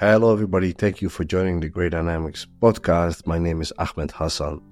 [0.00, 0.72] Hello, everybody.
[0.72, 3.26] Thank you for joining the Grey Dynamics podcast.
[3.26, 4.62] My name is Ahmed Hassan,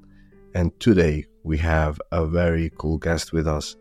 [0.54, 3.77] and today we have a very cool guest with us,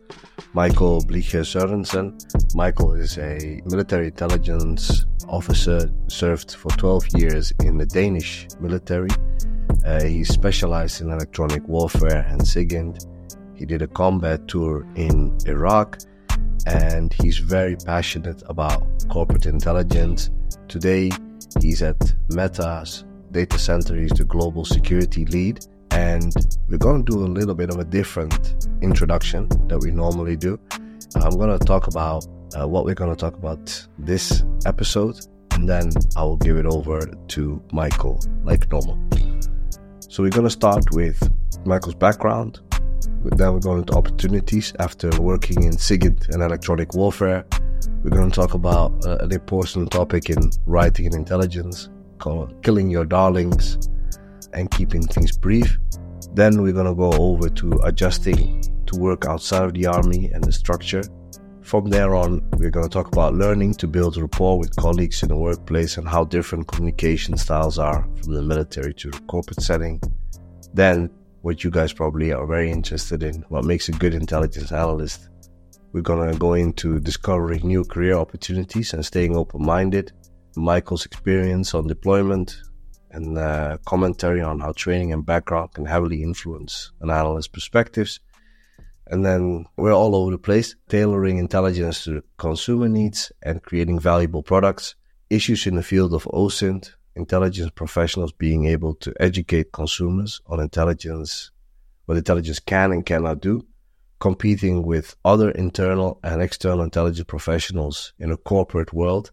[0.52, 2.12] Michael Blicher Sørensen.
[2.54, 9.08] Michael is a military intelligence officer, served for 12 years in the Danish military.
[9.86, 13.06] Uh, he specialized in electronic warfare and SIGINT.
[13.54, 15.96] He did a combat tour in Iraq,
[16.66, 20.28] and he's very passionate about corporate intelligence.
[20.68, 21.10] Today,
[21.60, 21.96] He's at
[22.30, 23.96] Meta's data center.
[23.96, 25.66] He's the global security lead.
[25.90, 26.34] And
[26.68, 30.58] we're going to do a little bit of a different introduction that we normally do.
[31.16, 32.26] I'm going to talk about
[32.58, 35.18] uh, what we're going to talk about this episode.
[35.52, 38.98] And then I will give it over to Michael like normal.
[39.98, 41.18] So we're going to start with
[41.64, 42.60] Michael's background.
[43.24, 47.44] Then we're going into opportunities after working in SIGINT and electronic warfare
[48.02, 52.90] we're going to talk about uh, an important topic in writing and intelligence called killing
[52.90, 53.88] your darlings
[54.52, 55.78] and keeping things brief.
[56.34, 60.42] Then we're going to go over to adjusting to work outside of the army and
[60.42, 61.02] the structure.
[61.62, 65.28] From there on, we're going to talk about learning to build rapport with colleagues in
[65.28, 70.00] the workplace and how different communication styles are from the military to the corporate setting.
[70.72, 71.10] Then,
[71.42, 75.28] what you guys probably are very interested in, what makes a good intelligence analyst
[75.92, 80.12] we're going to go into discovering new career opportunities and staying open minded.
[80.56, 82.60] Michael's experience on deployment
[83.10, 88.20] and uh, commentary on how training and background can heavily influence an analyst's perspectives.
[89.06, 94.42] And then we're all over the place, tailoring intelligence to consumer needs and creating valuable
[94.42, 94.94] products.
[95.30, 101.50] Issues in the field of OSINT, intelligence professionals being able to educate consumers on intelligence,
[102.04, 103.66] what intelligence can and cannot do,
[104.18, 109.30] competing with other internal and external intelligence professionals in a corporate world,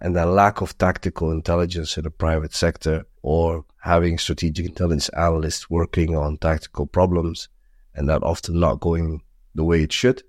[0.00, 5.68] and then lack of tactical intelligence in the private sector, or having strategic intelligence analysts
[5.68, 7.48] working on tactical problems,
[7.94, 9.22] and that often not going
[9.54, 10.22] the way it should.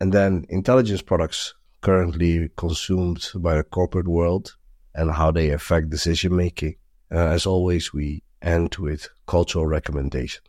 [0.00, 4.56] And then intelligence products currently consumed by the corporate world
[4.94, 6.76] and how they affect decision making.
[7.10, 10.46] Uh, as always, we end with cultural recommendations.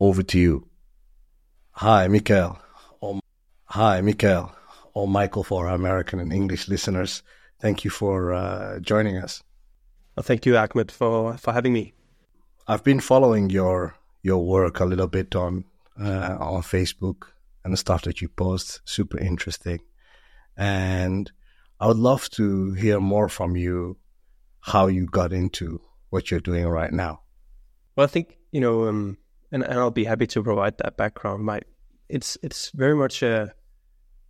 [0.00, 0.68] Over to you.
[1.78, 2.58] Hi, Mikael.
[3.00, 3.20] Or,
[3.66, 4.52] hi, Mikael,
[4.94, 7.22] or Michael for our American and English listeners.
[7.60, 9.44] Thank you for uh, joining us.
[10.16, 11.94] Well, thank you, Ahmed, for, for having me.
[12.66, 15.66] I've been following your your work a little bit on
[16.00, 17.28] uh, on Facebook
[17.62, 18.80] and the stuff that you post.
[18.84, 19.78] Super interesting,
[20.56, 21.30] and
[21.78, 23.98] I would love to hear more from you
[24.58, 25.80] how you got into
[26.10, 27.20] what you're doing right now.
[27.94, 29.16] Well, I think you know um,
[29.52, 31.44] and, and I'll be happy to provide that background.
[31.44, 31.60] My,
[32.08, 33.52] it's it's very much a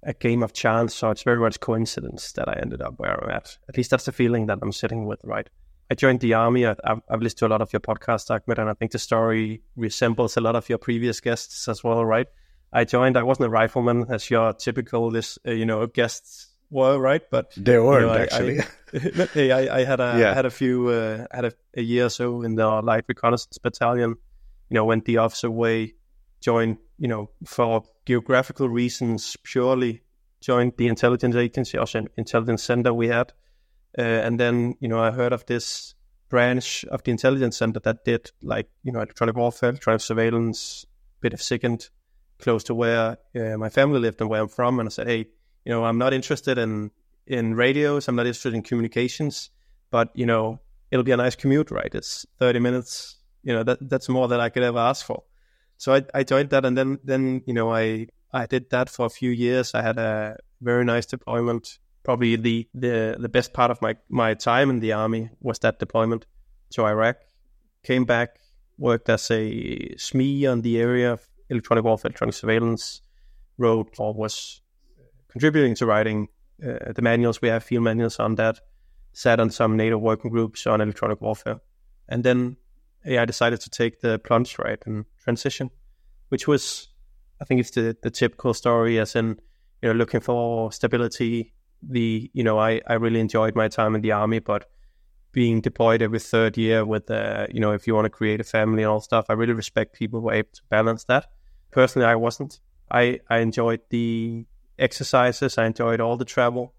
[0.04, 3.30] a game of chance, so it's very much coincidence that I ended up where I'm
[3.30, 3.58] at.
[3.68, 5.48] At least that's the feeling that I'm sitting with, right?
[5.90, 6.66] I joined the army.
[6.66, 9.62] I've, I've listened to a lot of your podcast, Ahmed, and I think the story
[9.74, 12.26] resembles a lot of your previous guests as well, right?
[12.72, 13.16] I joined.
[13.16, 17.22] I wasn't a rifleman, as your typical this, uh, you know, guests were, right?
[17.30, 18.60] But they weren't you know, actually.
[19.50, 20.30] I, I, I, had a yeah.
[20.30, 23.58] I had a few uh, had a, a year or so in the light reconnaissance
[23.58, 24.16] battalion
[24.68, 25.94] you know, went the opposite way,
[26.40, 30.02] joined, you know, for geographical reasons purely,
[30.40, 33.32] joined the intelligence agency, also intelligence center we had.
[33.98, 35.94] Uh, and then, you know, I heard of this
[36.28, 40.84] branch of the intelligence center that did like, you know, electronic warfare, electronic surveillance,
[41.20, 41.90] bit of SIGINT,
[42.38, 44.78] close to where uh, my family lived and where I'm from.
[44.78, 45.26] And I said, hey,
[45.64, 46.90] you know, I'm not interested in,
[47.26, 48.08] in radios.
[48.08, 49.50] I'm not interested in communications,
[49.90, 51.94] but, you know, it'll be a nice commute, right?
[51.94, 55.22] It's 30 minutes you know that that's more than I could ever ask for.
[55.76, 59.06] So I, I joined that, and then then you know I I did that for
[59.06, 59.74] a few years.
[59.74, 61.78] I had a very nice deployment.
[62.02, 65.78] Probably the the the best part of my my time in the army was that
[65.78, 66.26] deployment
[66.70, 67.16] to Iraq.
[67.84, 68.40] Came back,
[68.76, 73.02] worked as a SME on the area of electronic warfare, electronic surveillance,
[73.56, 74.60] wrote or was
[75.28, 76.28] contributing to writing
[76.62, 77.40] uh, the manuals.
[77.40, 78.58] We have field manuals on that.
[79.12, 81.60] Sat on some NATO working groups on electronic warfare,
[82.08, 82.56] and then
[83.06, 85.70] I decided to take the plunge right and transition,
[86.28, 86.88] which was,
[87.40, 89.38] I think it's the, the typical story as in,
[89.82, 91.54] you know, looking for stability.
[91.82, 94.68] The, you know, I, I really enjoyed my time in the army, but
[95.30, 98.44] being deployed every third year with, uh, you know, if you want to create a
[98.44, 101.30] family and all stuff, I really respect people who are able to balance that.
[101.70, 102.60] Personally, I wasn't.
[102.90, 104.46] I, I enjoyed the
[104.78, 105.58] exercises.
[105.58, 106.74] I enjoyed all the travel,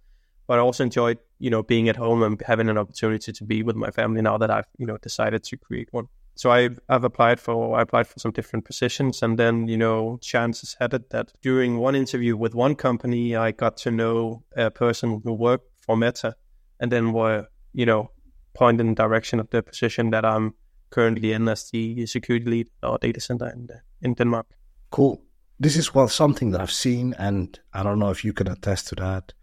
[0.48, 3.64] but I also enjoyed, you know, being at home and having an opportunity to be
[3.64, 6.08] with my family now that I've, you know, decided to create one
[6.40, 10.20] so I've, I've applied for I applied for some different positions, and then you know
[10.22, 14.72] chances had it that during one interview with one company, I got to know a
[14.72, 16.38] person who worked for Meta,
[16.80, 18.12] and then were you know
[18.54, 20.54] pointed in the direction of the position that I'm
[20.92, 23.68] currently in as the security lead or data center in,
[24.02, 24.48] in Denmark.
[24.92, 25.22] Cool.
[25.60, 28.88] This is well something that I've seen, and I don't know if you can attest
[28.88, 29.34] to that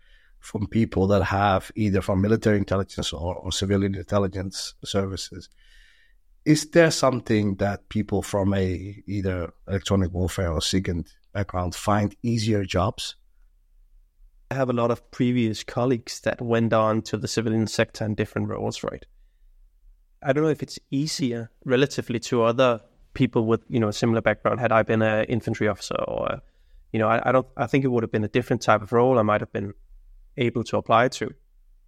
[0.47, 5.49] from people that have either from military intelligence or, or civilian intelligence services.
[6.45, 12.65] Is there something that people from a either electronic warfare or SIGINT background find easier
[12.65, 13.17] jobs?
[14.53, 18.15] I have a lot of previous colleagues that went on to the civilian sector in
[18.15, 19.05] different roles, right?
[20.23, 22.81] I don't know if it's easier relatively to other
[23.15, 24.61] people with you know a similar background.
[24.61, 26.41] Had I been an infantry officer, or
[26.93, 28.93] you know, I, I don't, I think it would have been a different type of
[28.93, 29.19] role.
[29.19, 29.75] I might have been
[30.37, 31.35] able to apply to.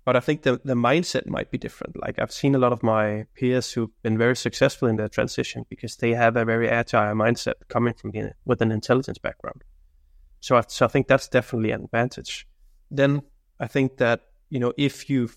[0.04, 2.00] But I think the, the mindset might be different.
[2.00, 5.66] Like I've seen a lot of my peers who've been very successful in their transition
[5.68, 9.64] because they have a very agile mindset coming from the, with an intelligence background.
[10.40, 12.46] So I, so I think that's definitely an advantage.
[12.90, 13.20] Then
[13.60, 15.28] I think that you know if you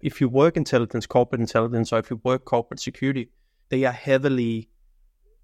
[0.00, 3.28] if you work intelligence, corporate intelligence, or if you work corporate security,
[3.68, 4.70] they are heavily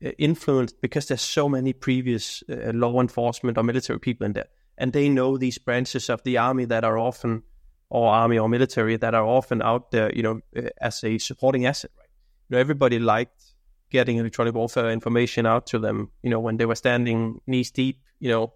[0.03, 4.49] uh, influenced because there's so many previous uh, law enforcement or military people in there
[4.79, 7.43] and they know these branches of the army that are often
[7.89, 11.67] or army or military that are often out there, you know, eh, as a supporting
[11.67, 11.91] asset.
[11.99, 12.09] Right?
[12.49, 13.43] You know, everybody liked
[13.91, 18.01] getting electronic warfare information out to them, you know, when they were standing knees deep,
[18.19, 18.53] you know,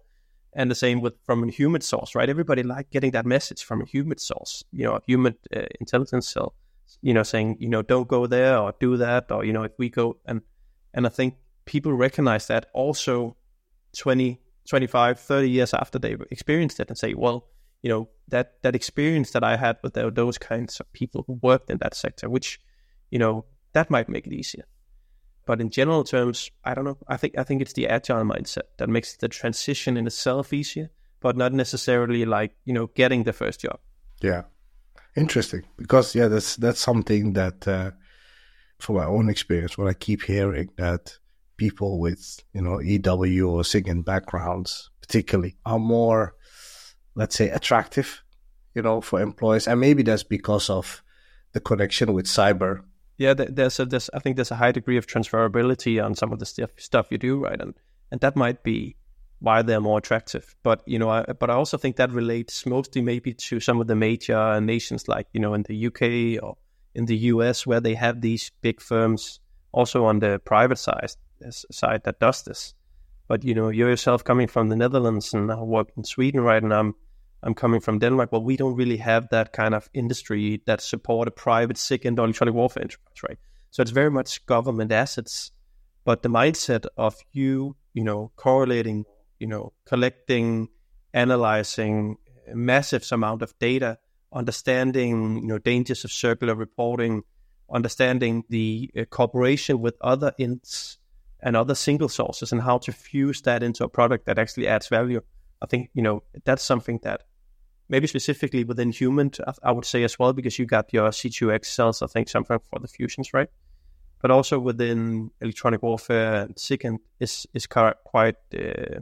[0.53, 2.29] and the same with from a human source, right?
[2.29, 6.27] Everybody liked getting that message from a human source, you know, a human uh, intelligence
[6.27, 6.53] cell,
[7.01, 9.71] you know, saying, you know, don't go there or do that, or you know, if
[9.77, 10.41] we go and
[10.93, 11.35] and I think
[11.65, 13.37] people recognize that also
[13.95, 14.41] 20
[14.71, 17.45] 25, 30 years after they've experienced it and say, well,
[17.81, 21.69] you know, that, that experience that I had with those kinds of people who worked
[21.69, 22.57] in that sector, which,
[23.09, 24.63] you know, that might make it easier.
[25.45, 26.97] But in general terms, I don't know.
[27.05, 30.89] I think I think it's the agile mindset that makes the transition in itself easier,
[31.19, 33.79] but not necessarily like you know getting the first job.
[34.21, 34.43] Yeah,
[35.17, 35.63] interesting.
[35.75, 37.91] Because yeah, that's that's something that, uh,
[38.79, 41.17] from my own experience, what I keep hearing that
[41.61, 46.33] people with, you know, EW or SIGINT backgrounds, particularly, are more,
[47.13, 48.23] let's say, attractive,
[48.73, 49.67] you know, for employees.
[49.67, 51.03] And maybe that's because of
[51.51, 52.81] the connection with cyber.
[53.19, 56.39] Yeah, there's a, there's, I think there's a high degree of transferability on some of
[56.39, 57.61] the stuff, stuff you do, right?
[57.61, 57.75] And,
[58.09, 58.95] and that might be
[59.37, 60.55] why they're more attractive.
[60.63, 63.85] But, you know, I, but I also think that relates mostly maybe to some of
[63.85, 66.57] the major nations like, you know, in the UK or
[66.95, 69.39] in the US where they have these big firms
[69.71, 71.11] also on the private side
[71.49, 72.73] side that does this.
[73.27, 76.61] But you know, you're yourself coming from the Netherlands and I work in Sweden, right?
[76.61, 76.95] And I'm
[77.43, 78.31] I'm coming from Denmark.
[78.31, 82.53] Well, we don't really have that kind of industry that support a private SIGINT electronic
[82.53, 83.37] warfare enterprise, right?
[83.71, 85.51] So it's very much government assets,
[86.03, 89.05] but the mindset of you, you know, correlating,
[89.39, 90.67] you know, collecting,
[91.13, 92.17] analyzing
[92.53, 93.97] massive amount of data,
[94.33, 97.23] understanding, you know, dangers of circular reporting,
[97.71, 100.97] understanding the uh, cooperation with other ins
[101.41, 104.87] and other single sources and how to fuse that into a product that actually adds
[104.87, 105.21] value.
[105.61, 107.23] I think, you know, that's something that
[107.89, 109.31] maybe specifically within human,
[109.63, 112.79] I would say as well, because you got your C2X cells, I think something for
[112.79, 113.49] the fusions, right?
[114.21, 118.99] But also within electronic warfare, SIGINT is, is quite uh,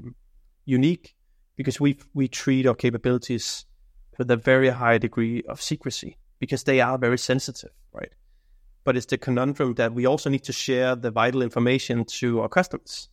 [0.65, 1.15] unique
[1.59, 3.65] because we we treat our capabilities
[4.17, 8.13] with a very high degree of secrecy because they are very sensitive, right?
[8.83, 12.49] But it's the conundrum that we also need to share the vital information to our
[12.49, 13.09] customers.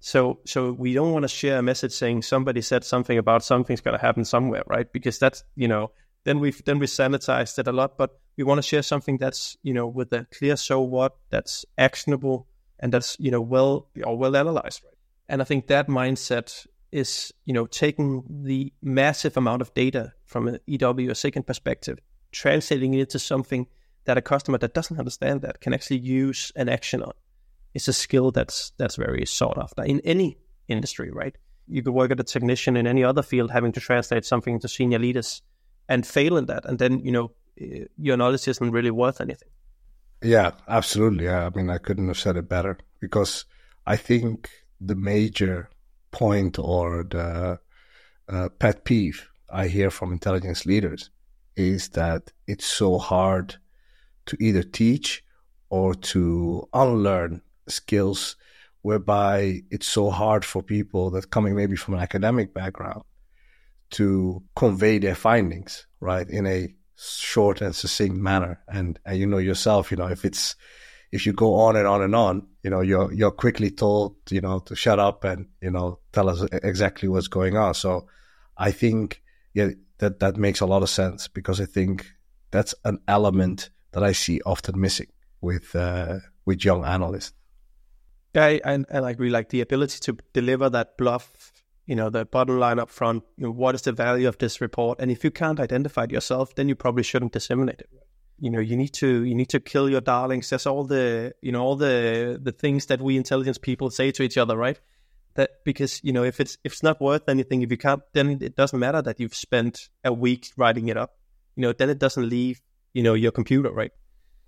[0.00, 3.80] So, so we don't want to share a message saying somebody said something about something's
[3.80, 4.90] going to happen somewhere, right?
[4.92, 5.90] Because that's you know,
[6.24, 9.56] then we've then we sanitized it a lot, but we want to share something that's
[9.62, 12.46] you know with a clear so what that's actionable
[12.78, 14.94] and that's you know well or well analyzed, right?
[15.28, 20.48] And I think that mindset is you know taking the massive amount of data from
[20.48, 21.98] an EW or SIGINT perspective,
[22.32, 23.66] translating it into something
[24.06, 27.12] that a customer that doesn't understand that can actually use an action on.
[27.74, 31.36] It's a skill that's that's very sought after in any industry, right?
[31.68, 34.68] You could work as a technician in any other field, having to translate something to
[34.68, 35.42] senior leaders,
[35.88, 39.48] and fail in that, and then you know eh, your knowledge isn't really worth anything.
[40.22, 41.28] Yeah, absolutely.
[41.28, 43.44] I mean, I couldn't have said it better because
[43.86, 44.48] I think
[44.80, 45.68] the major
[46.10, 47.60] point or the
[48.28, 51.10] uh, pet peeve I hear from intelligence leaders
[51.56, 53.56] is that it's so hard
[54.26, 55.24] to either teach
[55.68, 58.36] or to unlearn skills
[58.82, 63.02] whereby it's so hard for people that coming maybe from an academic background
[63.90, 68.60] to convey their findings right in a short and succinct manner.
[68.68, 70.56] And, and you know yourself you know if it's
[71.12, 74.40] if you go on and on and on you know you're you're quickly told you
[74.40, 77.74] know to shut up and you know tell us exactly what's going on.
[77.74, 78.06] So
[78.56, 79.22] i think
[79.54, 82.06] yeah that that makes a lot of sense because i think
[82.50, 85.06] that's an element that I see often missing
[85.40, 87.32] with uh, with young analysts.
[88.34, 89.30] Yeah, I, I, I agree.
[89.30, 91.30] Like the ability to deliver that BLUF,
[91.86, 93.24] you know, the bottom line up front.
[93.38, 95.00] You know, what is the value of this report?
[95.00, 97.88] And if you can't identify it yourself, then you probably shouldn't disseminate it.
[98.38, 100.50] You know, you need to you need to kill your darlings.
[100.50, 104.22] That's all the you know all the the things that we intelligence people say to
[104.22, 104.78] each other, right?
[105.36, 108.40] That because you know if it's if it's not worth anything, if you can't, then
[108.42, 111.16] it doesn't matter that you've spent a week writing it up.
[111.54, 112.60] You know, then it doesn't leave
[112.96, 113.92] you know your computer, right?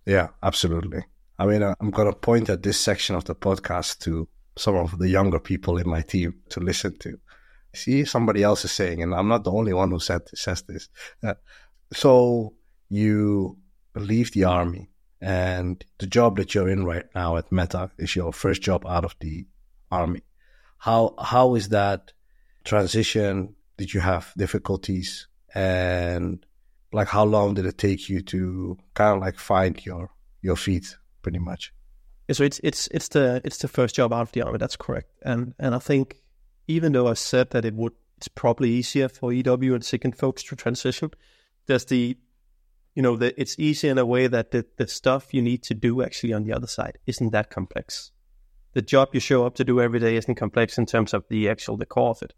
[0.07, 1.05] Yeah, absolutely.
[1.39, 4.27] I mean, uh, I'm going to point at this section of the podcast to
[4.57, 7.19] some of the younger people in my team to listen to.
[7.75, 10.89] See, somebody else is saying, and I'm not the only one who said says this.
[11.23, 11.35] Uh,
[11.93, 12.55] so
[12.89, 13.59] you
[13.95, 14.89] leave the army,
[15.21, 19.05] and the job that you're in right now at Meta is your first job out
[19.05, 19.47] of the
[19.91, 20.23] army.
[20.79, 22.15] How how is that
[22.65, 23.57] transition?
[23.77, 25.29] Did you have difficulties?
[25.55, 26.47] And
[26.93, 30.11] like, how long did it take you to kind of like find your
[30.43, 31.73] your feet pretty much.
[32.29, 34.59] yeah, So it's it's it's the it's the first job out of the army.
[34.59, 35.11] That's correct.
[35.23, 36.23] And and I think
[36.67, 40.43] even though I said that it would, it's probably easier for EW and SIGINT folks
[40.45, 41.11] to transition.
[41.67, 42.17] There's the,
[42.95, 45.75] you know, that it's easy in a way that the the stuff you need to
[45.75, 48.13] do actually on the other side isn't that complex.
[48.75, 51.49] The job you show up to do every day isn't complex in terms of the
[51.49, 52.35] actual the core of it.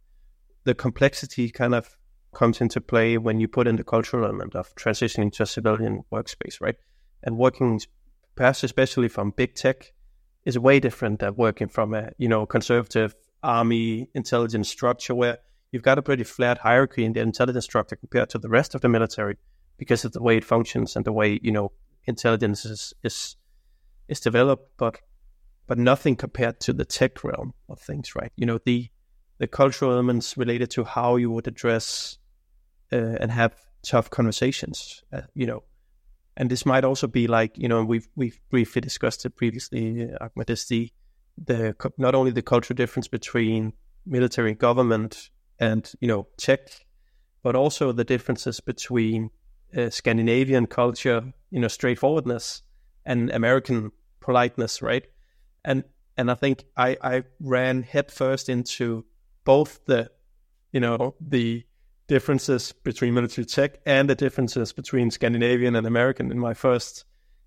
[0.64, 1.96] The complexity kind of
[2.32, 6.04] comes into play when you put in the cultural element of transitioning to a civilian
[6.12, 6.76] workspace, right?
[7.22, 7.80] And working
[8.34, 9.92] perhaps especially from big tech,
[10.44, 15.38] is way different than working from a you know conservative army intelligence structure where
[15.70, 18.80] you've got a pretty flat hierarchy in the intelligence structure compared to the rest of
[18.80, 19.36] the military
[19.76, 21.72] because of the way it functions and the way you know
[22.06, 23.36] intelligence is is,
[24.08, 25.00] is developed, but
[25.66, 28.32] but nothing compared to the tech realm of things, right?
[28.36, 28.88] You know the
[29.38, 32.18] the cultural elements related to how you would address
[32.92, 35.62] uh, and have tough conversations, uh, you know,
[36.36, 40.08] and this might also be like you know we've we've briefly discussed it previously.
[40.20, 40.92] Ahmed is the
[41.42, 43.72] the not only the cultural difference between
[44.06, 46.68] military government and you know tech,
[47.42, 49.30] but also the differences between
[49.76, 52.62] uh, Scandinavian culture, you know, straightforwardness
[53.04, 55.06] and American politeness, right?
[55.64, 55.84] And
[56.16, 59.04] and I think I I ran headfirst into
[59.44, 60.10] both the
[60.72, 61.64] you know the
[62.10, 67.04] differences between military tech and the differences between Scandinavian and American in my first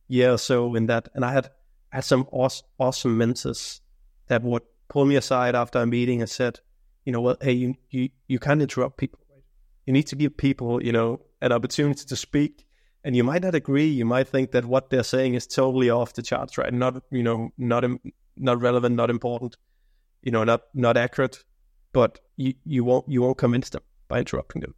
[0.08, 1.10] year or so in that.
[1.14, 1.50] And I had
[1.90, 3.82] had some awesome, awesome mentors
[4.28, 6.62] that would pull me aside after a meeting and said,
[7.04, 9.20] you know, well, hey, you, you, you can't interrupt people.
[9.86, 12.66] You need to give people, you know, an opportunity to speak.
[13.04, 13.88] And you might not agree.
[13.88, 16.74] You might think that what they're saying is totally off the charts, right?
[16.74, 17.84] Not, you know, not
[18.38, 19.58] not relevant, not important,
[20.22, 21.44] you know, not not accurate.
[21.92, 24.76] But you, you won't you won't convince them by interrupting them.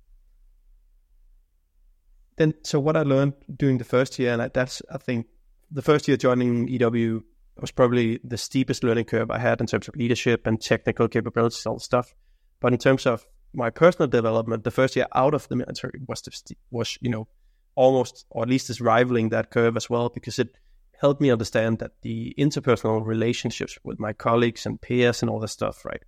[2.37, 5.27] Then, so what I learned during the first year, and that's, I think,
[5.69, 7.21] the first year joining EW
[7.57, 11.65] was probably the steepest learning curve I had in terms of leadership and technical capabilities,
[11.65, 12.15] all the stuff.
[12.61, 16.21] But in terms of my personal development, the first year out of the military was
[16.21, 17.27] the, was you know
[17.75, 20.55] almost or at least is rivaling that curve as well because it
[21.01, 25.51] helped me understand that the interpersonal relationships with my colleagues and peers and all this
[25.51, 26.03] stuff, right,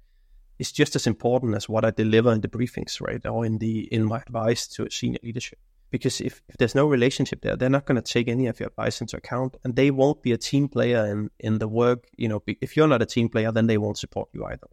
[0.60, 3.82] is just as important as what I deliver in the briefings, right, or in the
[3.94, 5.60] in my advice to senior leadership.
[5.90, 8.68] Because if, if there's no relationship there, they're not going to take any of your
[8.68, 12.08] advice into account, and they won't be a team player in in the work.
[12.18, 14.68] You know, if you're not a team player, then they won't support you either.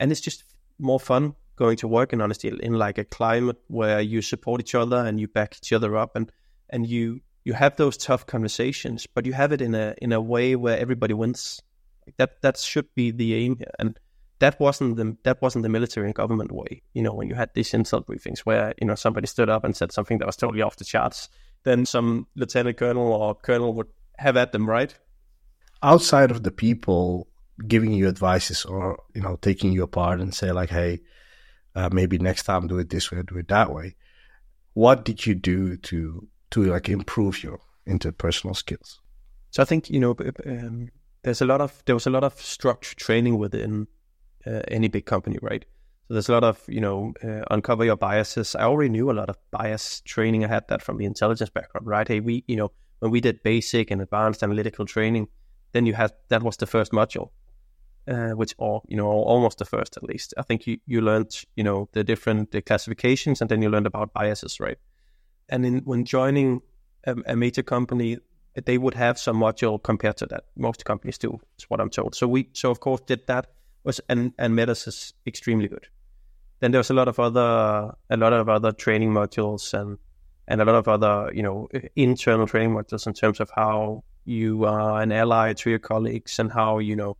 [0.00, 0.44] And it's just
[0.78, 4.76] more fun going to work in honesty in like a climate where you support each
[4.76, 6.32] other and you back each other up, and
[6.70, 10.20] and you you have those tough conversations, but you have it in a in a
[10.20, 11.60] way where everybody wins.
[12.16, 13.98] That that should be the aim here, and
[14.40, 16.82] that wasn't the that wasn't the military and government way.
[16.94, 19.76] You know, when you had these insult briefings where you know somebody stood up and
[19.76, 21.28] said something that was totally off the charts,
[21.64, 24.94] then some lieutenant colonel or colonel would have at them, right?
[25.82, 27.28] Outside of the people
[27.66, 31.00] giving you advices or you know taking you apart and say like, hey,
[31.74, 33.96] uh, maybe next time do it this way, do it that way.
[34.74, 39.00] What did you do to to like improve your interpersonal skills?
[39.50, 40.16] So I think you know
[40.46, 40.90] um,
[41.22, 43.88] there's a lot of there was a lot of structured training within
[44.48, 45.64] uh, any big company, right?
[46.06, 48.54] So there's a lot of, you know, uh, uncover your biases.
[48.54, 50.44] I already knew a lot of bias training.
[50.44, 52.08] I had that from the intelligence background, right?
[52.08, 55.28] Hey, we, you know, when we did basic and advanced analytical training,
[55.72, 57.30] then you had that was the first module,
[58.06, 60.34] uh, which or you know almost the first at least.
[60.38, 63.86] I think you you learned you know the different the classifications, and then you learned
[63.86, 64.78] about biases, right?
[65.48, 66.62] And in when joining
[67.04, 68.18] a, a major company,
[68.64, 70.44] they would have some module compared to that.
[70.56, 72.14] Most companies do, is what I'm told.
[72.14, 73.48] So we so of course did that
[73.88, 75.88] was and and Metas is extremely good.
[76.60, 79.98] Then there was a lot of other a lot of other training modules and
[80.46, 84.64] and a lot of other, you know, internal training modules in terms of how you
[84.64, 87.16] are an ally to your colleagues and how you know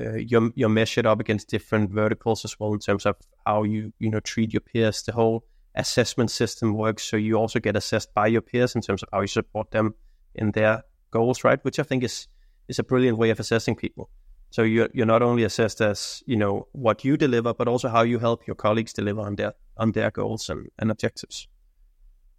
[0.00, 3.92] uh, you're you're measured up against different verticals as well in terms of how you
[3.98, 5.02] you know treat your peers.
[5.02, 5.44] The whole
[5.74, 9.20] assessment system works, so you also get assessed by your peers in terms of how
[9.20, 9.94] you support them
[10.34, 11.62] in their goals, right?
[11.62, 12.28] Which I think is
[12.68, 14.08] is a brilliant way of assessing people.
[14.56, 18.00] So you're you're not only assessed as you know what you deliver, but also how
[18.00, 21.46] you help your colleagues deliver on their on their goals and, and objectives.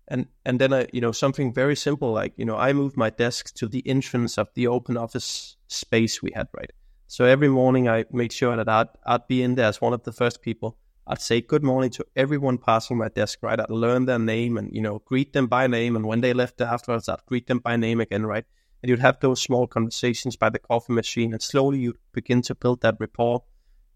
[0.08, 3.12] And and then I you know something very simple like you know I moved my
[3.12, 6.72] desk to the entrance of the open office space we had right.
[7.06, 10.02] So every morning I made sure that I'd I'd be in there as one of
[10.02, 10.76] the first people.
[11.06, 13.60] I'd say good morning to everyone passing my desk, right?
[13.60, 15.96] I'd learn their name and, you know, greet them by name.
[15.96, 18.44] And when they left afterwards, I'd greet them by name again, right?
[18.82, 22.56] And you'd have those small conversations by the coffee machine, and slowly you begin to
[22.56, 23.44] build that rapport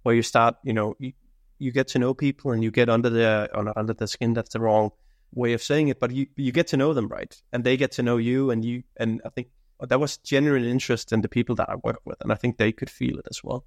[0.03, 1.13] where you start, you know, you,
[1.59, 3.09] you get to know people and you get under
[3.53, 4.89] not under the skin, that's the wrong
[5.33, 7.39] way of saying it, but you, you get to know them, right?
[7.53, 11.13] And they get to know you, and you, and I think that was genuine interest
[11.13, 13.43] in the people that I work with, and I think they could feel it as
[13.43, 13.65] well.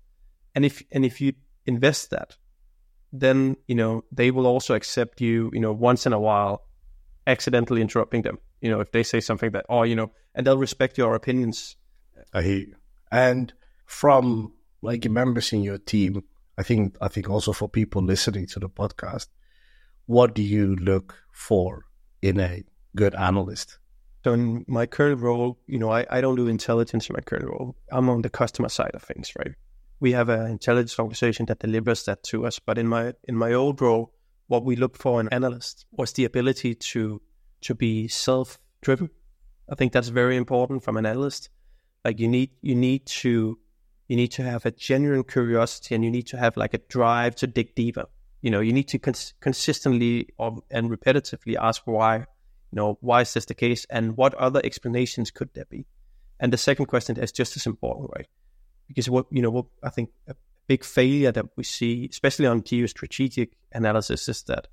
[0.54, 1.34] And if, and if you
[1.66, 2.36] invest that,
[3.12, 6.66] then, you know, they will also accept you, you know, once in a while,
[7.26, 10.56] accidentally interrupting them you know, if they say something that, oh, you know, and they'll
[10.56, 11.76] respect your opinions.
[12.32, 12.74] I hear you.
[13.12, 13.52] And
[13.84, 16.24] from like members in your team,
[16.56, 19.26] I think I think also for people listening to the podcast,
[20.06, 21.84] what do you look for
[22.22, 22.62] in a
[22.96, 23.78] good analyst?
[24.24, 27.44] So in my current role, you know, I, I don't do intelligence in my current
[27.44, 27.76] role.
[27.92, 29.52] I'm on the customer side of things, right?
[30.00, 32.58] We have an intelligence organization that delivers that to us.
[32.60, 34.14] But in my in my old role,
[34.46, 37.20] what we look for in an analyst was the ability to
[37.64, 39.10] to be self driven.
[39.70, 41.50] I think that's very important from an analyst.
[42.04, 43.58] Like you need you need to
[44.08, 47.34] you need to have a genuine curiosity and you need to have like a drive
[47.36, 48.06] to dig deeper.
[48.42, 52.16] You know, you need to cons- consistently and repetitively ask why.
[52.16, 55.86] You know, why is this the case, and what other explanations could there be?
[56.40, 58.26] And the second question is just as important, right?
[58.88, 60.34] Because what you know, what I think a
[60.66, 64.68] big failure that we see, especially on geostrategic analysis, is that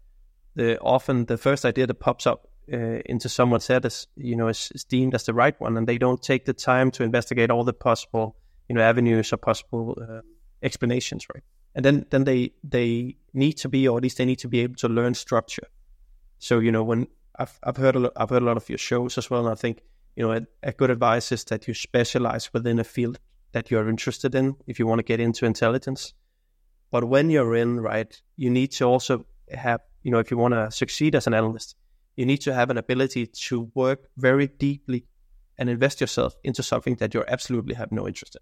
[0.56, 4.48] the often the first idea that pops up uh, into someone's head is you know
[4.48, 7.50] is, is, deemed as the right one, and they don't take the time to investigate
[7.50, 8.36] all the possible
[8.70, 10.22] you know avenues or possible uh,
[10.62, 11.44] explanations, right?
[11.76, 14.62] And then then they they need to be, or at least they need to be
[14.62, 15.68] able to learn structure.
[16.40, 18.78] So you know when I've I've heard a lot, I've heard a lot of your
[18.78, 19.82] shows as well, and I think
[20.16, 23.20] you know a, a good advice is that you specialize within a field
[23.52, 26.14] that you're interested in if you want to get into intelligence.
[26.92, 30.54] But when you're in, right, you need to also have, you know, if you want
[30.54, 31.76] to succeed as an analyst,
[32.16, 35.06] you need to have an ability to work very deeply
[35.58, 38.42] and invest yourself into something that you absolutely have no interest in.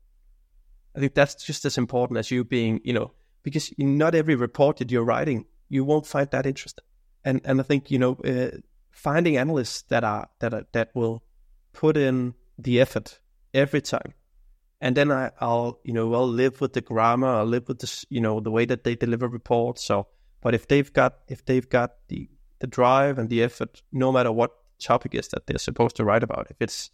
[0.96, 4.78] I think that's just as important as you being, you know, because not every report
[4.78, 6.84] that you're writing, you won't find that interesting.
[7.24, 8.58] And and I think you know, uh,
[8.92, 11.24] finding analysts that are that are, that will
[11.74, 13.20] put in the effort
[13.54, 14.14] every time,
[14.82, 18.06] and then I, I'll you know, I'll live with the grammar, I'll live with this,
[18.10, 19.84] you know, the way that they deliver reports.
[19.84, 20.08] So,
[20.42, 24.32] but if they've got if they've got the the drive and the effort, no matter
[24.32, 26.48] what topic is that they're supposed to write about.
[26.50, 26.92] If it's,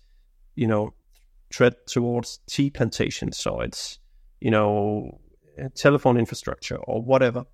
[0.55, 0.93] you know,
[1.53, 3.99] threat towards tea plantations or it's,
[4.41, 5.19] you know,
[5.75, 7.45] telephone infrastructure or whatever,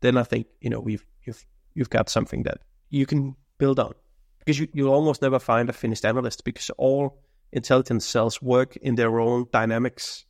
[0.00, 2.58] then I think, you know, we've you've you've got something that
[2.90, 3.94] you can build on.
[4.38, 8.94] Because you, you'll almost never find a finished analyst because all intelligence cells work in
[8.94, 10.26] their own dynamics.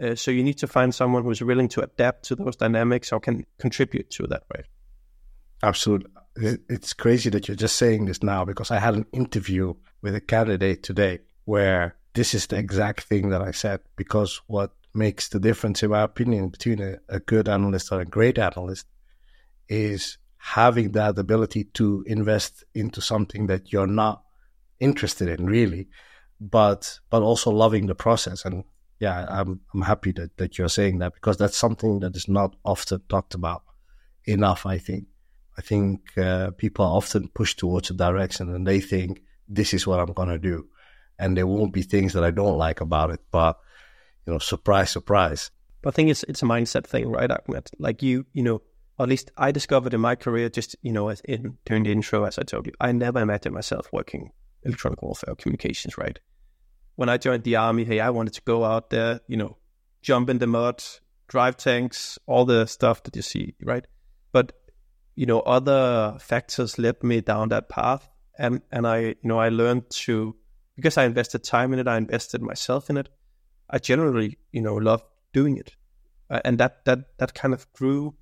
[0.00, 3.20] Uh, so you need to find someone who's willing to adapt to those dynamics or
[3.20, 4.66] can contribute to that, right?
[5.62, 10.14] Absolutely it's crazy that you're just saying this now because I had an interview with
[10.14, 13.80] a candidate today where this is the exact thing that I said.
[13.96, 18.06] Because what makes the difference, in my opinion, between a, a good analyst and a
[18.06, 18.86] great analyst
[19.68, 24.22] is having that ability to invest into something that you're not
[24.80, 25.88] interested in, really,
[26.40, 28.44] but but also loving the process.
[28.44, 28.64] And
[28.98, 32.56] yeah, I'm I'm happy that, that you're saying that because that's something that is not
[32.64, 33.62] often talked about
[34.24, 35.06] enough, I think.
[35.62, 39.86] I think uh, people are often pushed towards a direction and they think this is
[39.86, 40.66] what I'm going to do.
[41.20, 43.20] And there won't be things that I don't like about it.
[43.30, 43.58] But,
[44.26, 45.52] you know, surprise, surprise.
[45.86, 47.70] I think it's, it's a mindset thing, right, Ahmed?
[47.78, 48.62] Like you, you know,
[48.98, 52.38] at least I discovered in my career, just, you know, in, during the intro, as
[52.38, 54.32] I told you, I never imagined myself working
[54.64, 56.18] electronic warfare communications, right?
[56.96, 59.58] When I joined the army, hey, I wanted to go out there, you know,
[60.02, 60.82] jump in the mud,
[61.28, 63.86] drive tanks, all the stuff that you see, right?
[64.32, 64.52] But
[65.14, 68.08] you know, other factors led me down that path.
[68.38, 70.34] And, and I, you know, I learned to,
[70.76, 73.08] because I invested time in it, I invested myself in it.
[73.68, 75.76] I generally, you know, love doing it.
[76.30, 78.14] Uh, and that, that, that kind of grew,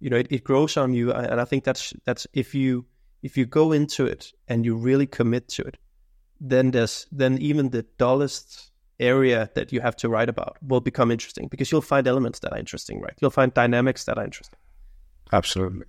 [0.00, 1.12] you know, it, it grows on you.
[1.12, 2.86] And I think that's, that's if you,
[3.22, 5.78] if you go into it and you really commit to it,
[6.40, 8.70] then there's then even the dullest
[9.00, 12.52] area that you have to write about will become interesting because you'll find elements that
[12.52, 13.14] are interesting, right?
[13.20, 14.58] You'll find dynamics that are interesting.
[15.32, 15.86] Absolutely.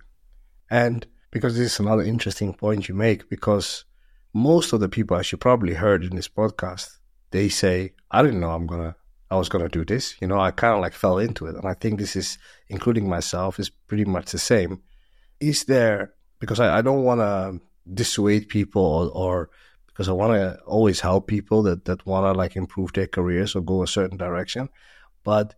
[0.70, 3.84] And because this is another interesting point you make, because
[4.32, 6.98] most of the people, as you probably heard in this podcast,
[7.30, 8.96] they say, I didn't know I'm gonna
[9.30, 10.14] I was gonna do this.
[10.20, 11.56] You know, I kinda like fell into it.
[11.56, 14.82] And I think this is including myself, is pretty much the same.
[15.40, 17.58] Is there because I, I don't wanna
[17.92, 19.50] dissuade people or, or
[19.86, 23.82] because I wanna always help people that, that wanna like improve their careers or go
[23.82, 24.68] a certain direction.
[25.24, 25.54] But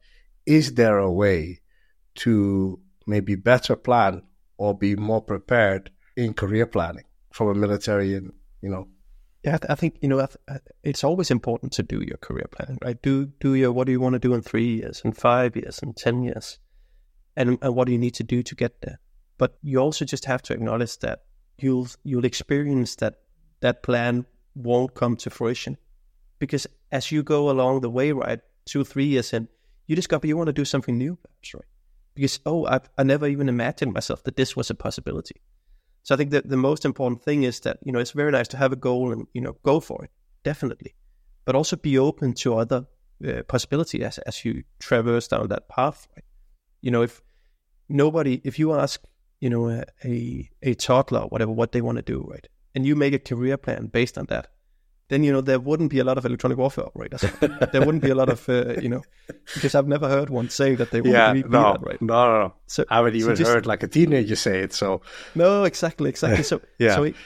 [0.47, 1.61] is there a way
[2.17, 4.23] to maybe better plan
[4.59, 8.89] or be more prepared in career planning from a military and you know.
[9.45, 13.01] Yeah i think you know uh, it's always important to do your career planning right?
[13.01, 15.81] Do do your what do you want to do in three years and five years
[15.83, 16.59] and ten years?
[17.37, 18.99] And, and what do you need to do to get there?
[19.39, 21.23] But you also just have to acknowledge that
[21.59, 23.15] you'll you'll experience that
[23.61, 25.77] that plan won't come to fruition.
[26.41, 29.49] Because as you go along the way right two three years in
[29.87, 31.19] you discover you want to do something new
[31.55, 31.65] right
[32.19, 35.37] because oh I, I never even imagined myself that this was a possibility.
[36.03, 38.49] So i think that the most important thing is that you know it's very nice
[38.49, 40.11] to have a goal and you know go for it
[40.45, 40.95] definitely.
[41.45, 42.87] But also be open to other
[43.27, 46.25] uh, possibilities as, as you traverse down that path right?
[46.83, 47.23] you know if
[47.89, 49.03] nobody if you ask
[49.41, 52.49] you know a, a, a toddler whatever what they want to do right?
[52.75, 54.49] And you make a career plan based on that
[55.09, 57.23] then you know there wouldn't be a lot of electronic warfare operators.
[57.73, 59.03] there wouldn't be a lot of uh, you know
[59.55, 62.03] because I've never heard one say that they want yeah, to be no, that, right?
[62.03, 62.55] No, no, no.
[62.67, 64.73] So I haven't even so just, heard like a teenager say it.
[64.73, 65.01] So
[65.35, 66.43] no, exactly, exactly.
[66.43, 66.95] So yeah.
[66.95, 67.17] So, it,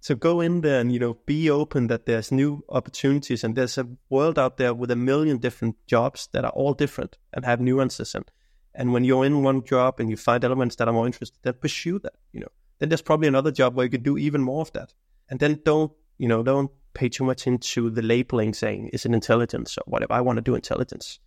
[0.00, 3.76] so go in there and you know be open that there's new opportunities and there's
[3.76, 7.60] a world out there with a million different jobs that are all different and have
[7.60, 8.30] nuances and
[8.76, 11.54] and when you're in one job and you find elements that are more interesting, then
[11.54, 12.12] pursue that.
[12.32, 14.92] You know, then there's probably another job where you could do even more of that.
[15.28, 19.12] And then don't you know don't pay too much into the labeling saying is it
[19.12, 20.12] intelligence or whatever.
[20.12, 21.20] I want to do intelligence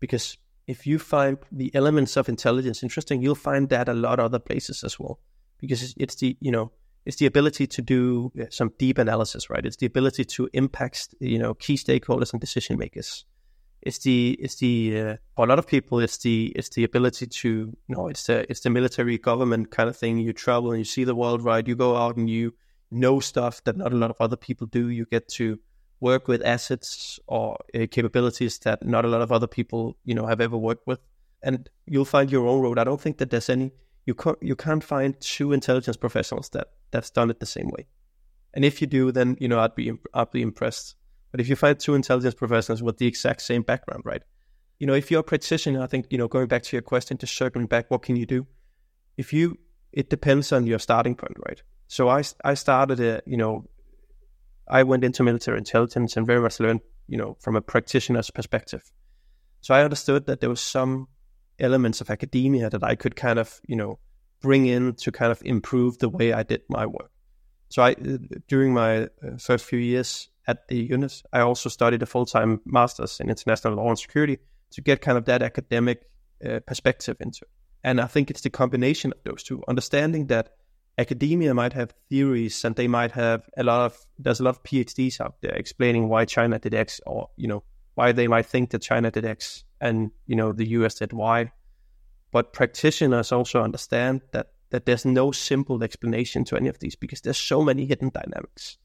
[0.00, 4.26] because if you find the elements of intelligence interesting, you'll find that a lot of
[4.26, 5.18] other places as well
[5.58, 6.72] because it's the you know
[7.06, 9.64] it's the ability to do some deep analysis, right?
[9.64, 13.24] It's the ability to impact you know key stakeholders and decision makers.
[13.82, 17.26] It's the it's the uh, for a lot of people it's the it's the ability
[17.26, 20.18] to you know it's the it's the military government kind of thing.
[20.18, 21.66] You travel and you see the world, right?
[21.66, 22.54] You go out and you
[22.90, 24.88] know stuff that not a lot of other people do.
[24.88, 25.58] You get to
[26.00, 30.26] work with assets or uh, capabilities that not a lot of other people, you know,
[30.26, 31.00] have ever worked with,
[31.42, 32.78] and you'll find your own road.
[32.78, 33.72] I don't think that there's any
[34.06, 37.86] you can't you can't find two intelligence professionals that that's done it the same way.
[38.54, 40.96] And if you do, then you know I'd be I'd be impressed.
[41.30, 44.22] But if you find two intelligence professionals with the exact same background, right?
[44.80, 47.16] You know, if you're a practitioner, I think you know going back to your question,
[47.18, 48.46] to circling back, what can you do?
[49.16, 49.58] If you,
[49.92, 51.62] it depends on your starting point, right?
[51.90, 53.64] So I, I started a, you know,
[54.68, 58.84] I went into military intelligence and very much learned, you know, from a practitioner's perspective.
[59.60, 61.08] So I understood that there was some
[61.58, 63.98] elements of academia that I could kind of, you know,
[64.40, 67.10] bring in to kind of improve the way I did my work.
[67.70, 67.94] So I,
[68.46, 69.08] during my uh,
[69.40, 73.88] first few years at the unit, I also studied a full-time master's in international law
[73.88, 74.38] and security
[74.70, 76.04] to get kind of that academic
[76.48, 77.50] uh, perspective into it.
[77.82, 80.50] And I think it's the combination of those two, understanding that
[81.00, 84.62] academia might have theories and they might have a lot of there's a lot of
[84.62, 87.62] PhDs out there explaining why China did X or you know
[87.94, 91.50] why they might think that China did X and you know the US did Y.
[92.30, 97.22] But practitioners also understand that that there's no simple explanation to any of these because
[97.22, 98.76] there's so many hidden dynamics.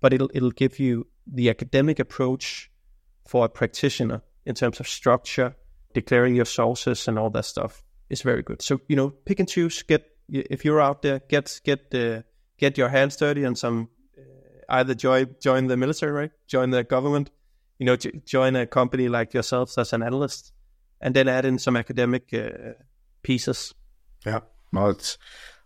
[0.00, 2.70] But it'll it'll give you the academic approach
[3.26, 5.54] for a practitioner in terms of structure,
[5.94, 8.62] declaring your sources and all that stuff is very good.
[8.62, 12.24] So you know, pick and choose, get if you're out there, get get the
[12.58, 14.22] get your hands dirty and some uh,
[14.68, 16.30] either join join the military, right?
[16.46, 17.30] Join the government,
[17.78, 20.52] you know, join a company like yourselves as an analyst,
[21.00, 22.74] and then add in some academic uh,
[23.22, 23.74] pieces.
[24.24, 24.40] Yeah,
[24.72, 25.18] well, it's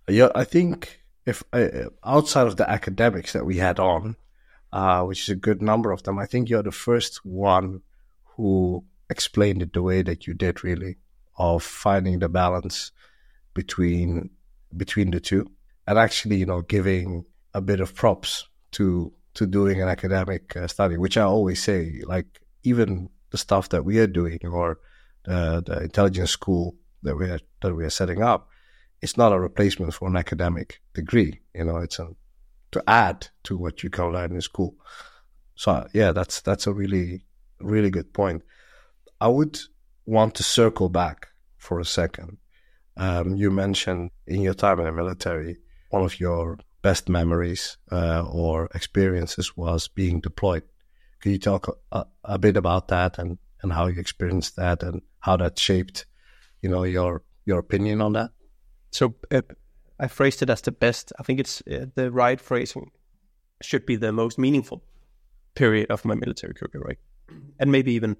[0.09, 0.31] yeah.
[0.35, 4.16] I think if uh, outside of the academics that we had on,
[4.72, 7.83] uh, which is a good number of them, I think you're the first one
[8.37, 10.96] who explained it the way that you did, really,
[11.37, 12.92] of finding the balance
[13.55, 14.31] between
[14.76, 15.50] between the two
[15.87, 20.68] and actually, you know, giving a bit of props to to doing an academic uh,
[20.68, 24.78] study, which I always say, like even the stuff that we are doing or
[25.24, 28.48] the, the intelligence school that we are that we are setting up,
[29.02, 31.40] it's not a replacement for an academic degree.
[31.54, 32.08] You know, it's a,
[32.72, 34.76] to add to what you can learn in school.
[35.56, 37.24] So yeah, that's that's a really
[37.60, 38.42] really good point.
[39.20, 39.58] I would
[40.06, 42.38] want to circle back for a second
[42.96, 45.59] um, you mentioned in your time in the military,
[45.90, 50.62] one of your best memories uh, or experiences was being deployed.
[51.20, 55.00] Can you talk a, a, bit about that and, and how you experienced that and
[55.20, 56.04] how that shaped,
[56.61, 58.30] you know, your your opinion on that?
[58.90, 59.42] So uh,
[59.98, 61.12] I phrased it as the best.
[61.18, 62.90] I think it's uh, the right phrasing
[63.62, 64.85] should be the most meaningful
[65.54, 66.98] period of my military career, right?
[67.59, 68.16] And maybe even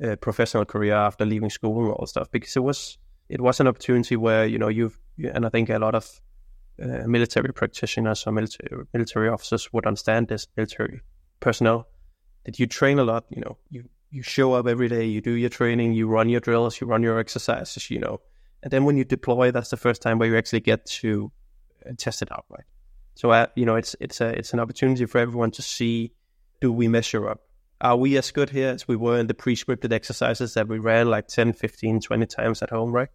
[0.00, 2.98] a professional career after leaving school and all stuff, because it was
[3.30, 4.98] it was an opportunity where you know you've
[5.32, 6.20] and I think a lot of
[6.82, 11.00] uh, military practitioners or military military officers would understand this military
[11.38, 11.86] personnel
[12.44, 13.24] that you train a lot.
[13.30, 16.40] You know, you you show up every day, you do your training, you run your
[16.40, 17.90] drills, you run your exercises.
[17.90, 18.20] You know,
[18.62, 21.30] and then when you deploy, that's the first time where you actually get to
[21.86, 22.66] uh, test it out, right?
[23.14, 26.12] So uh, you know, it's it's a it's an opportunity for everyone to see:
[26.60, 27.40] do we measure up?
[27.80, 31.08] Are we as good here as we were in the pre-scripted exercises that we ran
[31.08, 33.08] like 10, 15, 20 times at home, right?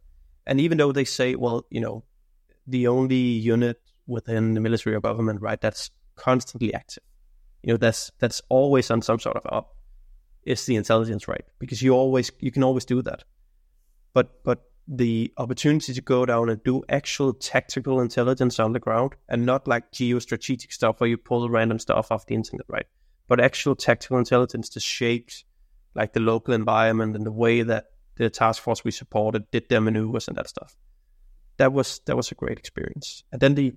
[0.47, 2.03] And even though they say, well, you know,
[2.67, 7.03] the only unit within the military or government, right, that's constantly active.
[7.63, 9.75] You know, that's that's always on some sort of up.
[10.43, 11.43] Is the intelligence, right?
[11.57, 13.23] Because you always you can always do that.
[14.13, 19.13] But but the opportunity to go down and do actual tactical intelligence on the ground
[19.29, 22.85] and not like geostrategic stuff where you pull random stuff off the internet, right?
[23.27, 25.29] But actual tactical intelligence to shape
[25.95, 27.85] like the local environment and the way that
[28.17, 30.77] the task force we supported did their maneuvers and that stuff
[31.57, 33.23] that was that was a great experience.
[33.31, 33.73] And then the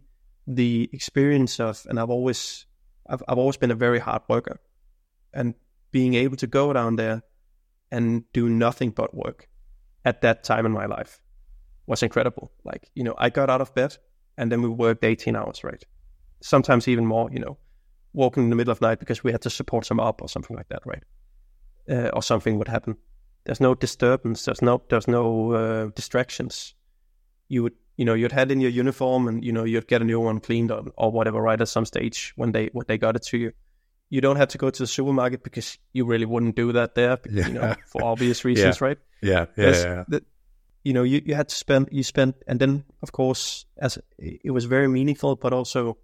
[0.46, 2.66] the experience of and I've always
[3.08, 4.60] I've I've always been a very hard worker,
[5.32, 5.54] and
[5.90, 7.22] being able to go down there
[7.90, 9.48] and do nothing but work
[10.04, 11.20] at that time in my life
[11.86, 12.52] was incredible.
[12.64, 13.96] Like you know, I got out of bed
[14.36, 15.82] and then we worked 18 hours, right?
[16.40, 17.30] Sometimes even more.
[17.32, 17.58] You know,
[18.12, 20.56] walking in the middle of night because we had to support some up or something
[20.56, 21.02] like that, right?
[21.88, 22.96] Uh, or something would happen.
[23.44, 24.44] There's no disturbance.
[24.44, 26.74] There's no there's no uh, distractions
[27.48, 30.04] you would you know you'd head in your uniform and you know you'd get a
[30.04, 33.16] new one cleaned or, or whatever right at some stage when they when they got
[33.16, 33.52] it to you
[34.10, 37.18] you don't have to go to the supermarket because you really wouldn't do that there
[37.30, 37.46] yeah.
[37.48, 38.86] you know for obvious reasons yeah.
[38.86, 40.04] right yeah yeah, yeah.
[40.08, 40.24] The,
[40.84, 44.50] you know you, you had to spend you spent and then of course as it
[44.50, 45.98] was very meaningful but also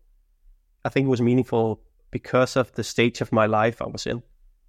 [0.85, 1.81] i think it was meaningful
[2.15, 4.23] because of the stage of my life i was in.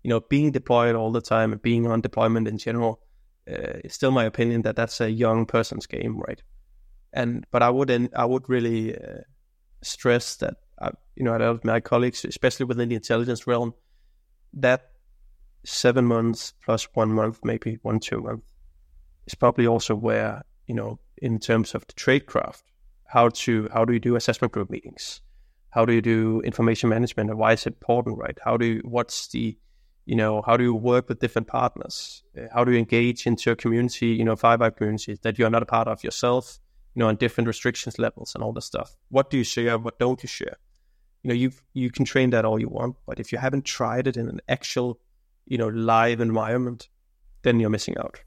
[0.04, 2.94] You know being deployed all the time and being on deployment in general
[3.48, 6.42] uh, it's still my opinion that that's a young person's game right?
[7.14, 9.22] And but I wouldn't, I would really uh,
[9.82, 13.74] stress that I, uh, you know of my colleagues, especially within the intelligence realm,
[14.54, 14.92] that
[15.64, 18.44] seven months plus one month, maybe one two month,
[19.28, 22.64] is probably also where you know in terms of the tradecraft,
[23.06, 25.22] how to how do you do assessment group meetings,
[25.76, 28.38] how do you do information management, and why is it important, right?
[28.44, 29.58] How do you, what's the
[30.06, 33.50] you know how do you work with different partners uh, how do you engage into
[33.50, 36.60] a community you know five communities that you're not a part of yourself
[36.96, 38.96] you know, on different restrictions levels and all this stuff.
[39.10, 39.78] What do you share?
[39.78, 40.58] What don't you share?
[41.24, 44.08] You know, you you can train that all you want, but if you haven't tried
[44.08, 45.00] it in an actual,
[45.46, 46.88] you know, live environment,
[47.44, 48.22] then you're missing out.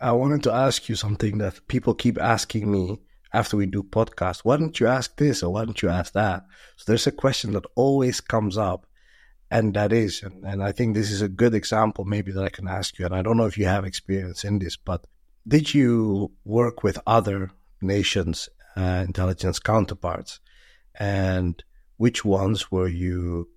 [0.00, 3.00] I wanted to ask you something that people keep asking me
[3.32, 4.40] after we do podcasts.
[4.44, 6.44] Why don't you ask this or why don't you ask that?
[6.76, 8.86] So there's a question that always comes up,
[9.50, 12.48] and that is, and, and I think this is a good example maybe that I
[12.48, 13.06] can ask you.
[13.06, 15.06] And I don't know if you have experience in this, but
[15.46, 20.40] did you work with other nations' uh, intelligence counterparts,
[20.98, 21.62] and
[21.96, 23.48] which ones were you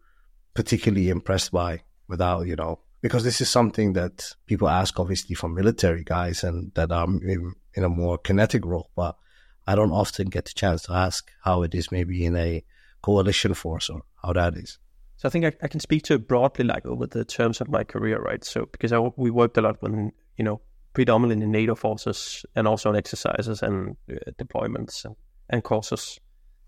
[0.53, 1.81] particularly impressed by?
[2.07, 6.71] Without you know, because this is something that people ask, obviously, from military guys and
[6.75, 9.17] that are in, in a more kinetic role, but
[9.65, 12.63] I don't often get the chance to ask how it is maybe in a
[13.01, 14.77] coalition force or how that is.
[15.17, 17.69] So I think I, I can speak to it broadly, like over the terms of
[17.69, 18.43] my career, right?
[18.43, 19.93] So because I, we worked a lot with,
[20.37, 20.61] you know,
[20.93, 25.15] predominantly in NATO forces and also on exercises and uh, deployments and,
[25.49, 26.19] and courses.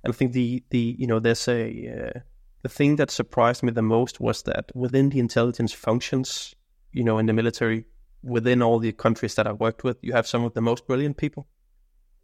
[0.04, 2.20] And I think the the you know there's a uh,
[2.62, 6.56] the thing that surprised me the most was that within the intelligence functions,
[6.92, 7.86] you know, in the military,
[8.24, 11.18] within all the countries that I've worked with, you have some of the most brilliant
[11.18, 11.48] people,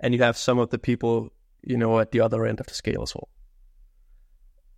[0.02, 1.32] and you have some of the people
[1.64, 3.30] you know at the other end of the scale as well.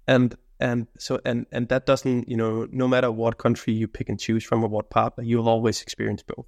[0.08, 4.10] And and so and and that doesn't you know no matter what country you pick
[4.10, 6.46] and choose from or what partner, you'll always experience both.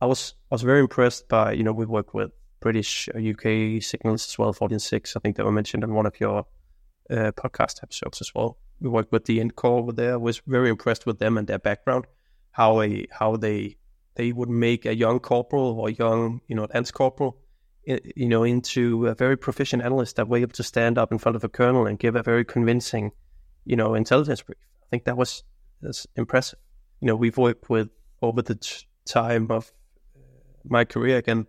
[0.00, 2.30] I was I was very impressed by you know we worked with
[2.60, 6.18] British UK uh, signals as well, 46 I think they were mentioned in one of
[6.18, 6.46] your
[7.10, 8.58] uh, podcast episodes as well.
[8.80, 10.18] We worked with the Int Corps over there.
[10.18, 12.06] Was very impressed with them and their background,
[12.52, 13.76] how a how they
[14.14, 17.38] they would make a young corporal or young you know lance corporal
[18.16, 21.36] you know into a very proficient analyst that were able to stand up in front
[21.36, 23.12] of a colonel and give a very convincing
[23.64, 24.58] you know intelligence brief.
[24.82, 25.42] I think that was
[25.80, 26.58] that's impressive.
[27.00, 27.88] You know we've worked with
[28.20, 28.58] over the
[29.06, 29.72] time of
[30.64, 31.46] my career again,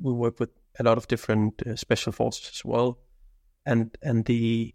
[0.00, 2.98] we work with a lot of different uh, special forces as well.
[3.66, 4.74] and and the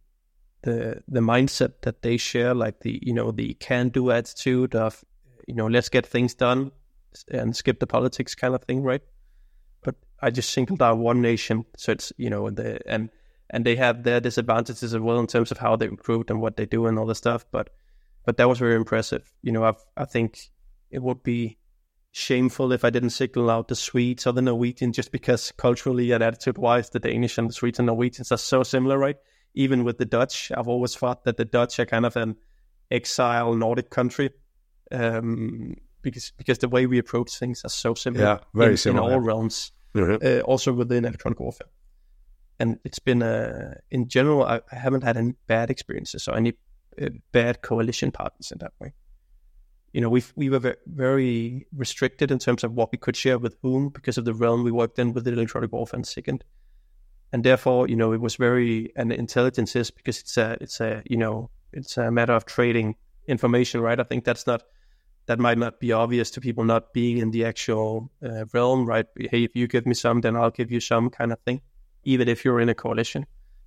[0.63, 5.03] the the mindset that they share, like the you know the can do attitude of
[5.47, 6.71] you know let's get things done
[7.31, 9.01] and skip the politics kind of thing, right?
[10.21, 13.10] I just singled out one nation, so it's you know the and
[13.49, 16.58] and they have their disadvantages as well in terms of how they recruit and what
[16.58, 17.45] they do and all the stuff.
[17.51, 17.69] But
[18.25, 19.32] but that was very impressive.
[19.41, 20.39] You know, I've, I think
[20.91, 21.58] it would be
[22.12, 26.23] shameful if I didn't signal out the Swedes or the Norwegians just because culturally and
[26.23, 29.17] attitude wise, the Danish and the Swedes and Norwegians are so similar, right?
[29.53, 32.36] Even with the Dutch, I've always thought that the Dutch are kind of an
[32.91, 34.32] exile Nordic country.
[34.91, 38.23] Um, because because the way we approach things are so similar.
[38.23, 39.71] Yeah, very in, similar in all realms.
[39.97, 40.45] Mm-hmm.
[40.45, 41.67] Also within electronic warfare,
[42.60, 44.43] and it's been uh, in general.
[44.43, 46.53] I, I, haven't had any bad experiences or any
[47.01, 48.93] uh, bad coalition partners in that way.
[49.93, 53.55] You know, we we were very restricted in terms of what we could share with
[53.62, 56.41] whom because of the realm we worked in with the electronic warfare and SIGINT,
[57.31, 61.01] and therefore, you know, it was very and intelligence is because it's a it's a
[61.05, 62.95] you know it's a matter of trading
[63.27, 63.99] information, right?
[63.99, 64.63] I think that's not
[65.28, 69.06] that might not be obvious to people not being in the actual uh, realm, right?
[69.18, 71.62] Hey, if you give me some, then I'll give you some kind of thing,
[72.04, 73.26] even if you're in a coalition.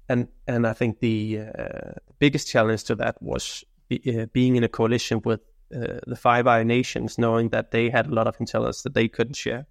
[0.09, 4.65] And and I think the uh, biggest challenge to that was be, uh, being in
[4.65, 5.41] a coalition with
[5.75, 9.07] uh, the Five Eye nations, knowing that they had a lot of intelligence that they
[9.07, 9.67] couldn't share,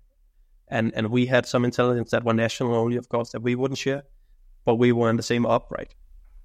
[0.67, 3.79] and and we had some intelligence that were national only, of course, that we wouldn't
[3.79, 4.03] share,
[4.63, 5.95] but we were in the same upright.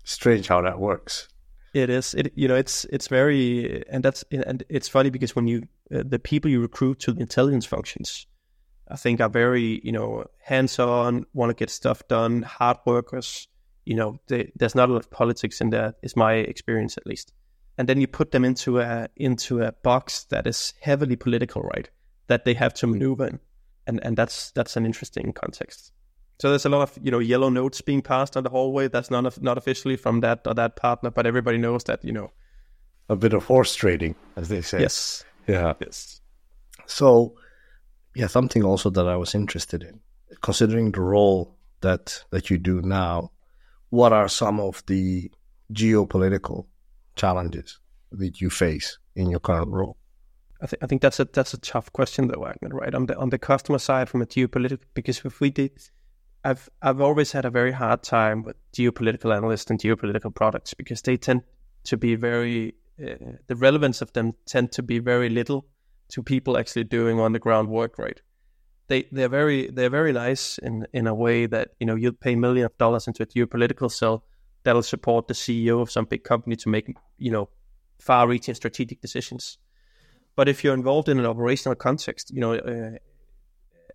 [0.05, 1.29] Strange how that works.
[1.75, 2.15] It is.
[2.15, 6.05] It you know it's it's very and that's and it's funny because when you uh,
[6.07, 8.29] the people you recruit to the intelligence functions,
[8.89, 13.49] I think are very you know hands on, want to get stuff done, hard workers.
[13.85, 15.95] You know, they, there's not a lot of politics in there.
[16.03, 17.35] Is my experience at least.
[17.77, 21.91] And then you put them into a into a box that is heavily political, right?
[22.29, 23.41] That they have to maneuver in,
[23.89, 25.93] and and that's that's an interesting context.
[26.41, 28.89] So there's a lot of you know yellow notes being passed on the hallway.
[28.89, 32.31] That's not not officially from that or that partner, but everybody knows that you know
[33.09, 34.81] a bit of horse trading, as they say.
[34.81, 35.25] Yes.
[35.47, 35.75] Yeah.
[35.81, 36.21] Yes.
[36.87, 37.35] So,
[38.15, 40.01] yeah, something also that I was interested in,
[40.43, 43.31] considering the role that that you do now.
[43.91, 45.31] What are some of the
[45.73, 46.67] geopolitical
[47.15, 47.79] challenges
[48.11, 49.97] that you face in your current role?
[50.61, 52.71] I, th- I think that's a that's a tough question though, Wagner.
[52.71, 55.73] Right on the on the customer side from a geopolitical because if we did
[56.45, 61.01] I've I've always had a very hard time with geopolitical analysts and geopolitical products because
[61.03, 61.43] they tend
[61.85, 65.67] to be very uh, the relevance of them tend to be very little
[66.09, 67.99] to people actually doing on the ground work.
[67.99, 68.21] Right?
[68.89, 72.37] They they're very they're very nice in in a way that you know you'll pay
[72.37, 74.25] millions of dollars into a geopolitical cell
[74.65, 77.49] that'll support the CEO of some big company to make you know
[78.01, 79.57] far-reaching strategic decisions.
[80.37, 82.55] But if you're involved in an operational context, you know.
[82.55, 82.99] Uh,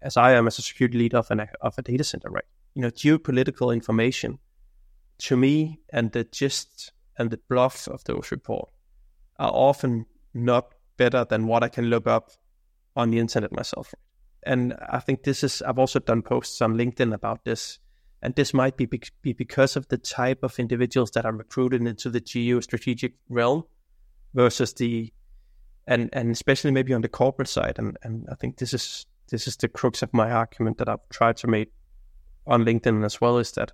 [0.02, 2.46] as I am as a security leader of, an, of a data center, right?
[2.74, 4.40] You know, geopolitical information
[5.20, 8.72] to me and the gist and the BLUF of those reports
[9.38, 12.32] are often not better than what I can look up
[12.96, 13.94] on the internet myself.
[14.44, 17.80] And I think this is, I've also done posts on LinkedIn about this.
[18.22, 18.86] And this might be,
[19.22, 23.64] be because of the type of individuals that are recruited into the geostrategic realm
[24.34, 25.14] versus the,
[25.88, 27.76] and, and especially maybe on the corporate side.
[27.78, 31.08] And, and I think this is this is the crux of my argument that I've
[31.10, 31.72] tried to make
[32.46, 33.72] on LinkedIn as well is that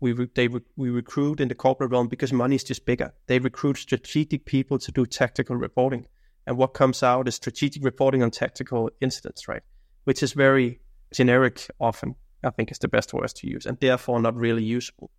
[0.00, 3.12] we re- they re- we recruit in the corporate realm because money is just bigger.
[3.26, 6.06] They recruit strategic people to do tactical reporting,
[6.46, 9.62] and what comes out is strategic reporting on tactical incidents, right?
[10.04, 10.80] Which is very
[11.12, 12.16] generic often.
[12.42, 15.10] I think is the best words to use, and therefore not really useful.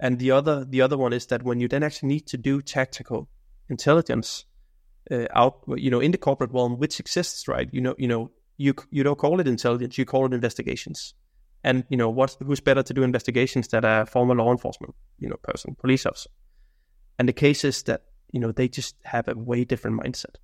[0.00, 2.62] And the other the other one is that when you then actually need to do
[2.62, 3.28] tactical
[3.68, 4.46] intelligence
[5.10, 7.68] uh, out, you know, in the corporate realm, which exists, right?
[7.72, 11.14] You know, you know, you you don't call it intelligence, you call it investigations.
[11.64, 12.36] And you know what?
[12.44, 16.30] Who's better to do investigations than a former law enforcement, you know, person, police officer?
[17.18, 20.36] And the case is that you know they just have a way different mindset.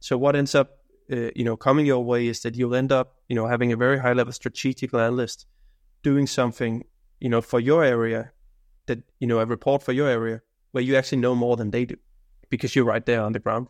[0.00, 0.78] So what ends up,
[1.12, 3.76] uh, you know, coming your way is that you'll end up, you know, having a
[3.76, 5.46] very high level strategic analyst
[6.02, 6.84] doing something,
[7.20, 8.32] you know, for your area,
[8.86, 10.40] that you know, a report for your area
[10.72, 11.96] where you actually know more than they do,
[12.50, 13.68] because you're right there on the ground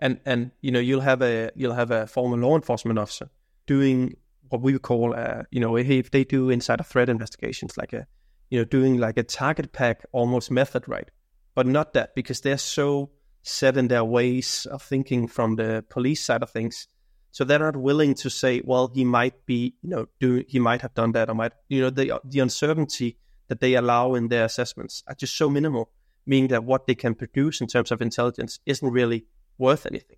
[0.00, 3.30] and and you know you'll have a you'll have a former law enforcement officer
[3.66, 4.16] doing
[4.48, 8.06] what we would call a, you know if they do insider threat investigations like a
[8.48, 11.10] you know doing like a target pack almost method right?
[11.54, 13.10] But not that because they're so
[13.42, 16.88] set in their ways of thinking from the police side of things.
[17.32, 20.82] So they're not willing to say well he might be you know do he might
[20.82, 24.44] have done that or might you know the the uncertainty that they allow in their
[24.44, 25.90] assessments are just so minimal
[26.26, 29.26] meaning that what they can produce in terms of intelligence isn't really
[29.60, 30.16] worth anything.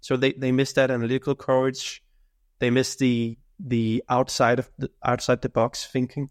[0.00, 2.02] So they, they miss that analytical courage.
[2.60, 6.30] They miss the the outside of the outside the box thinking,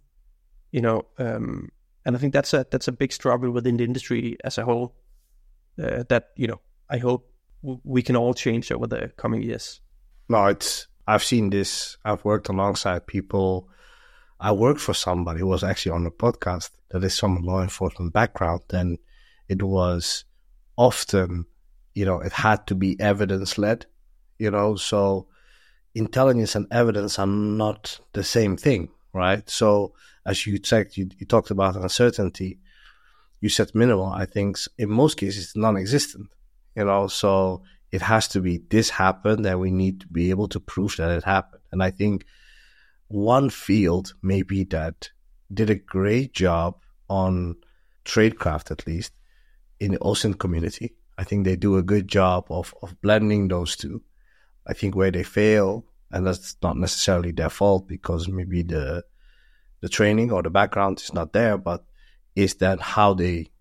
[0.72, 1.06] you know.
[1.20, 1.70] Um,
[2.06, 4.95] and I think that's a that's a big struggle within the industry as a whole.
[5.82, 7.30] Uh, that you know, I hope
[7.62, 9.82] w- we can all change over the coming years.
[10.30, 11.97] No, it's I've seen this.
[12.06, 13.70] I've worked alongside people.
[14.39, 17.62] I worked for somebody who was actually on the podcast that is from a law
[17.62, 18.97] enforcement background, and
[19.47, 20.26] it was
[20.78, 21.45] often,
[21.95, 23.87] you know, it had to be evidence led,
[24.37, 25.27] you know, so
[25.95, 29.49] intelligence and evidence are not the same thing, right?
[29.49, 29.93] So
[30.25, 32.59] as you said, you, you talked about uncertainty.
[33.39, 34.07] You said minimal.
[34.07, 36.29] I think in most cases it's non-existent.
[36.75, 40.49] You know, so it has to be this happened, and we need to be able
[40.49, 41.61] to prove that it happened.
[41.71, 42.25] And I think
[43.07, 45.09] one field maybe that
[45.53, 46.75] did a great job
[47.07, 47.55] on
[48.03, 49.13] tradecraft, at least
[49.79, 50.95] in the OSINT community.
[51.18, 54.01] I think they do a good job of of blending those two.
[54.68, 59.05] I think where they fail, and that's not necessarily their fault because maybe the
[59.82, 61.86] the training or the background is not there, but
[62.36, 63.51] is that how they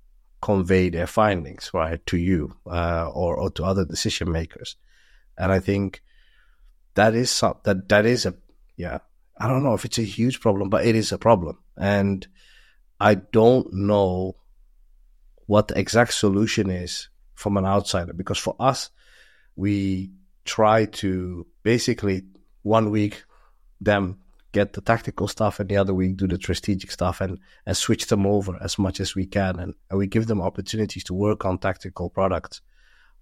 [0.40, 4.76] convey their findings, right, to you uh, or, or to other decision makers.
[5.38, 6.02] And I think
[6.94, 8.34] that is some, that that is a
[8.76, 8.98] yeah.
[9.38, 12.26] I don't know if it's a huge problem, but it is a problem, and
[13.00, 14.36] I don't know
[15.46, 18.90] what the exact solution is from an outsider because for us,
[19.56, 20.10] we
[20.44, 22.22] try to basically
[22.62, 23.24] one week
[23.80, 24.18] them
[24.52, 28.06] get the tactical stuff and the other week do the strategic stuff and, and switch
[28.06, 29.58] them over as much as we can.
[29.58, 32.60] And, and we give them opportunities to work on tactical products.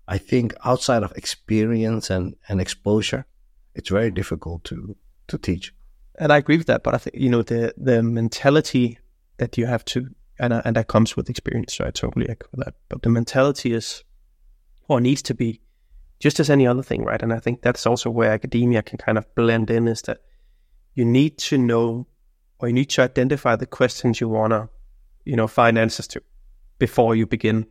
[0.07, 3.25] I think outside of experience and, and exposure,
[3.75, 4.95] it's very difficult to,
[5.29, 5.75] to teach.
[6.19, 8.99] And I agree with that, but I think, you know, the, the mentality
[9.39, 10.11] that you have to,
[10.43, 11.75] and, uh, and that comes with experience.
[11.75, 12.75] So I totally agree with that.
[12.89, 14.03] But the mentality is,
[14.89, 15.61] or needs to be
[16.19, 17.23] just as any other thing, right?
[17.23, 20.19] And I think that's also where academia can kind of blend in is that
[20.95, 22.09] you need to know
[22.59, 24.69] or you need to identify the questions you want to,
[25.25, 26.23] you know, find answers to
[26.79, 27.67] before you begin.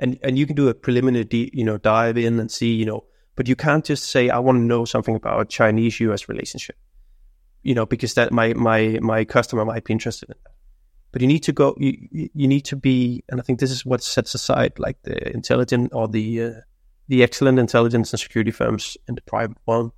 [0.00, 3.04] And and you can do a preliminary, you know, dive in and see, you know,
[3.36, 6.28] but you can't just say I want to know something about Chinese U.S.
[6.28, 6.76] relationship,
[7.62, 10.57] you know, because that my my my customer might be interested in that.
[11.10, 11.74] But you need to go.
[11.78, 15.32] You you need to be, and I think this is what sets aside like the
[15.32, 16.52] intelligent or the uh,
[17.08, 19.92] the excellent intelligence and security firms in the private world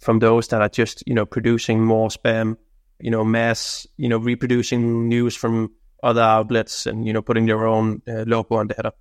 [0.00, 2.56] from those that are just you know producing more spam,
[3.00, 5.70] you know mass, you know reproducing news from
[6.02, 8.92] other outlets and you know putting their own uh, logo on the header.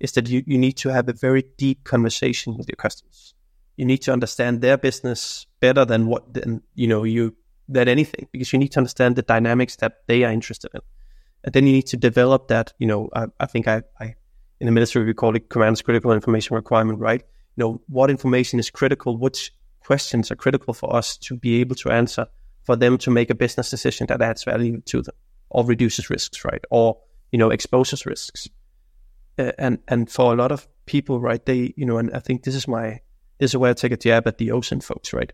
[0.00, 3.34] Is that you, you need to have a very deep conversation with your customers.
[3.76, 7.36] You need to understand their business better than what than you know you
[7.68, 10.80] than anything because you need to understand the dynamics that they are interested in,
[11.44, 12.72] and then you need to develop that.
[12.78, 14.14] You know, I, I think I, I
[14.60, 17.22] in the military we call it command's critical information requirement, right?
[17.56, 21.74] You know, what information is critical, which questions are critical for us to be able
[21.76, 22.26] to answer
[22.64, 25.14] for them to make a business decision that adds value to them
[25.50, 26.64] or reduces risks, right?
[26.70, 26.98] Or,
[27.30, 28.48] you know, exposes risks.
[29.38, 32.44] Uh, and, and for a lot of people, right, they, you know, and I think
[32.44, 33.00] this is my,
[33.38, 35.32] this is where I take a jab at the OSINT folks, right?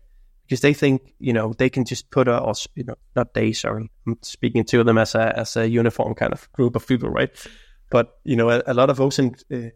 [0.49, 3.51] Because they think, you know, they can just put a, or, you know, not they,
[3.51, 7.07] sorry, I'm speaking to them as a, as a uniform kind of group of people,
[7.07, 7.29] right?
[7.91, 9.69] But, you know, a, a lot of OSINT uh,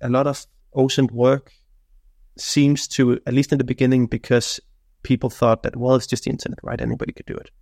[0.00, 1.52] a lot of OSINT work
[2.36, 4.58] seems to, at least in the beginning, because
[5.04, 6.80] people thought that, well, it's just the internet, right?
[6.80, 7.52] Anybody could do it.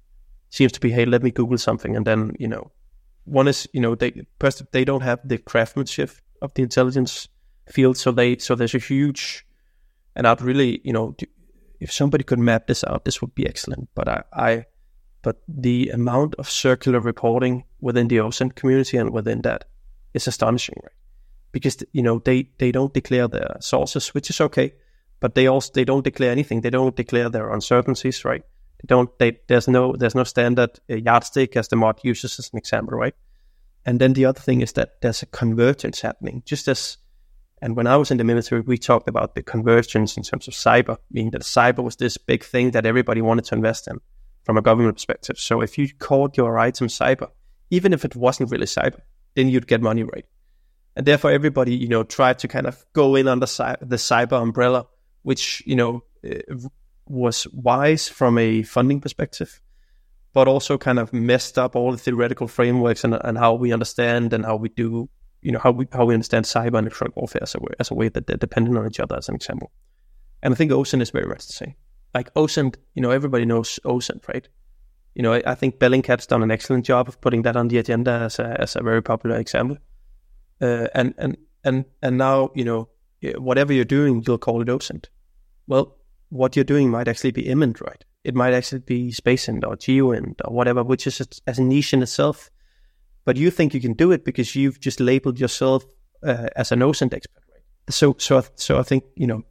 [0.49, 1.95] Seems to be, hey, let me Google something.
[1.95, 2.73] And then, you know,
[3.25, 7.29] one is, you know, they first, they don't have the craftsmanship of the intelligence
[7.69, 7.99] field.
[7.99, 9.45] So they, so there's a huge,
[10.17, 11.15] and I'd really, you know,
[11.85, 13.89] if somebody could map this out, this would be excellent.
[13.95, 14.67] But I, I
[15.23, 19.65] but the amount of circular reporting within the OSINT community and within that
[20.13, 20.93] is astonishing, right?
[21.55, 24.75] because you know they they don't declare their sources, which is okay,
[25.21, 26.61] but they also they don't declare anything.
[26.61, 28.43] They don't declare their uncertainties, right?
[28.83, 29.09] They don't.
[29.19, 32.99] They there's no there's no standard uh, yardstick as the mod uses as an example,
[32.99, 33.15] right?
[33.87, 36.99] And then the other thing is that there's a convergence happening, just as.
[37.63, 40.55] And when I was in the military, we talked about the convergence in terms of
[40.55, 44.01] cyber, meaning that cyber was this big thing that everybody wanted to invest in
[44.43, 45.39] from a government perspective.
[45.39, 47.31] So if you called your item cyber,
[47.71, 49.01] even if it wasn't really cyber,
[49.35, 50.27] then you'd get money right
[50.97, 54.87] and therefore everybody you know tried to kind of go in under the cyber umbrella
[55.23, 56.41] which you know eh,
[57.07, 59.61] was wise from a funding perspective
[60.33, 64.33] but also kind of messed up all the theoretical frameworks and, and how we understand
[64.33, 65.09] and how we do
[65.45, 67.91] you know how we how we understand cyber and electronic warfare as a way, as
[67.91, 69.71] a way that they're dependent on each other as an example
[70.43, 71.75] and i think OSINT is very much the same
[72.15, 74.49] like OSINT you know everybody knows OSINT right
[75.15, 77.79] you know I, I think Bellingcat's done an excellent job of putting that on the
[77.79, 79.79] agenda as a, as a very popular example
[80.61, 82.89] uh, and and and and now you know
[83.33, 85.07] whatever you're doing, you'll call it OSINT.
[85.67, 85.97] Well,
[86.29, 88.05] what you're doing might actually be IMINT, right?
[88.23, 92.03] It might actually be SpaceInt or GeoInt or whatever, which is as a niche in
[92.03, 92.51] itself.
[93.25, 95.85] But you think you can do it because you've just labeled yourself
[96.23, 97.63] uh, as an OSINT expert, right?
[97.91, 99.43] So, so, so I think you know,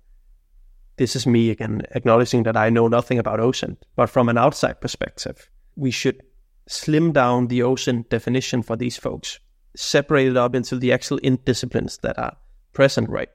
[0.98, 4.82] this is me again acknowledging that I know nothing about OSINT, but from an outside
[4.82, 6.22] perspective, we should
[6.68, 9.40] slim down the OSINT definition for these folks,
[9.76, 12.38] separate it up into the actual in disciplines that are
[12.74, 13.30] present, right,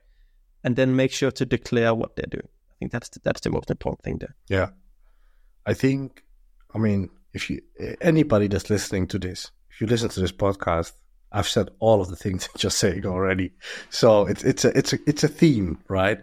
[0.65, 2.49] and then make sure to declare what they're doing.
[2.71, 4.35] I think that's the, that's the most important thing there.
[4.49, 4.71] Yeah,
[5.67, 6.25] I think.
[6.75, 7.63] I mean, if you
[8.01, 10.91] anybody that's listening to this, if you listen to this podcast,
[11.31, 13.53] I've said all of the things you're saying already.
[13.91, 16.19] So it's it's a it's a it's a theme, right?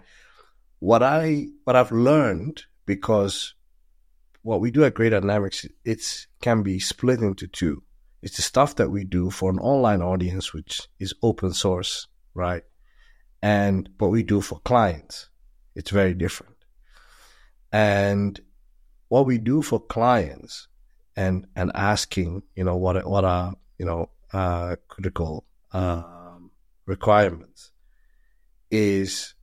[0.80, 3.54] What I what I've learned because
[4.42, 7.82] what we do at Grey Dynamics it's can be split into two.
[8.22, 12.64] It's the stuff that we do for an online audience, which is open source, right?
[13.42, 15.30] And what we do for clients,
[15.76, 16.58] it's very different.
[17.72, 18.38] And
[19.08, 20.68] what we do for clients
[21.16, 26.52] and and asking, you know, what what are you know uh, critical um,
[26.86, 27.72] requirements
[28.72, 29.34] is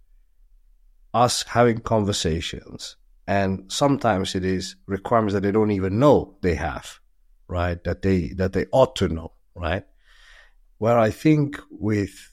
[1.15, 2.97] us having conversations,
[3.27, 7.01] and sometimes it is requirements that they don't even know they have,
[7.49, 7.83] right?
[7.85, 9.85] That they that they ought to know, right?
[10.79, 12.31] Where I think with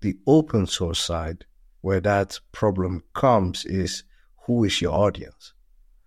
[0.00, 1.44] the open source side,
[1.80, 4.02] where that problem comes is
[4.46, 5.52] who is your audience,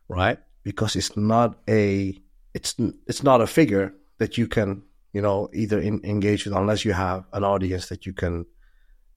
[0.08, 0.40] right?
[0.64, 2.20] Because it's not a
[2.56, 2.74] it's
[3.06, 4.82] it's not a figure that you can
[5.12, 8.46] you know either in, engage with unless you have an audience that you can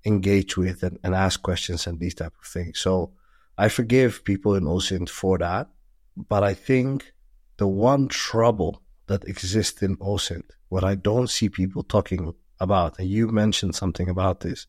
[0.04, 2.78] engage with and, and ask questions and these type of things.
[2.78, 3.12] So
[3.56, 5.68] I forgive people in OSINT for that,
[6.16, 7.12] but I think
[7.56, 13.08] the one trouble that exists in OSINT, what I don't see people talking about, and
[13.08, 14.66] you mentioned something about this,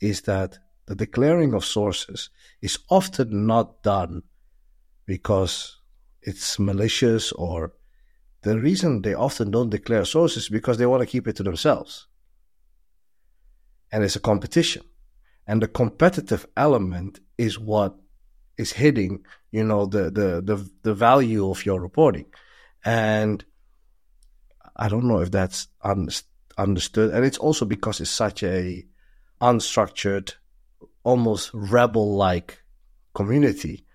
[0.00, 2.30] is that the declaring of sources
[2.60, 4.22] is often not done
[5.06, 5.80] because
[6.22, 7.72] it's malicious or
[8.42, 11.42] the reason they often don't declare sources is because they want to keep it to
[11.42, 12.06] themselves.
[13.90, 14.82] And it's a competition.
[15.46, 17.96] And the competitive element is what
[18.56, 22.26] is hitting, you know, the, the, the, the value of your reporting.
[22.84, 23.44] And
[24.76, 26.10] I don't know if that's un-
[26.56, 27.12] understood.
[27.12, 28.84] And it's also because it's such a
[29.40, 30.34] unstructured,
[31.02, 32.62] almost rebel like
[33.14, 33.86] community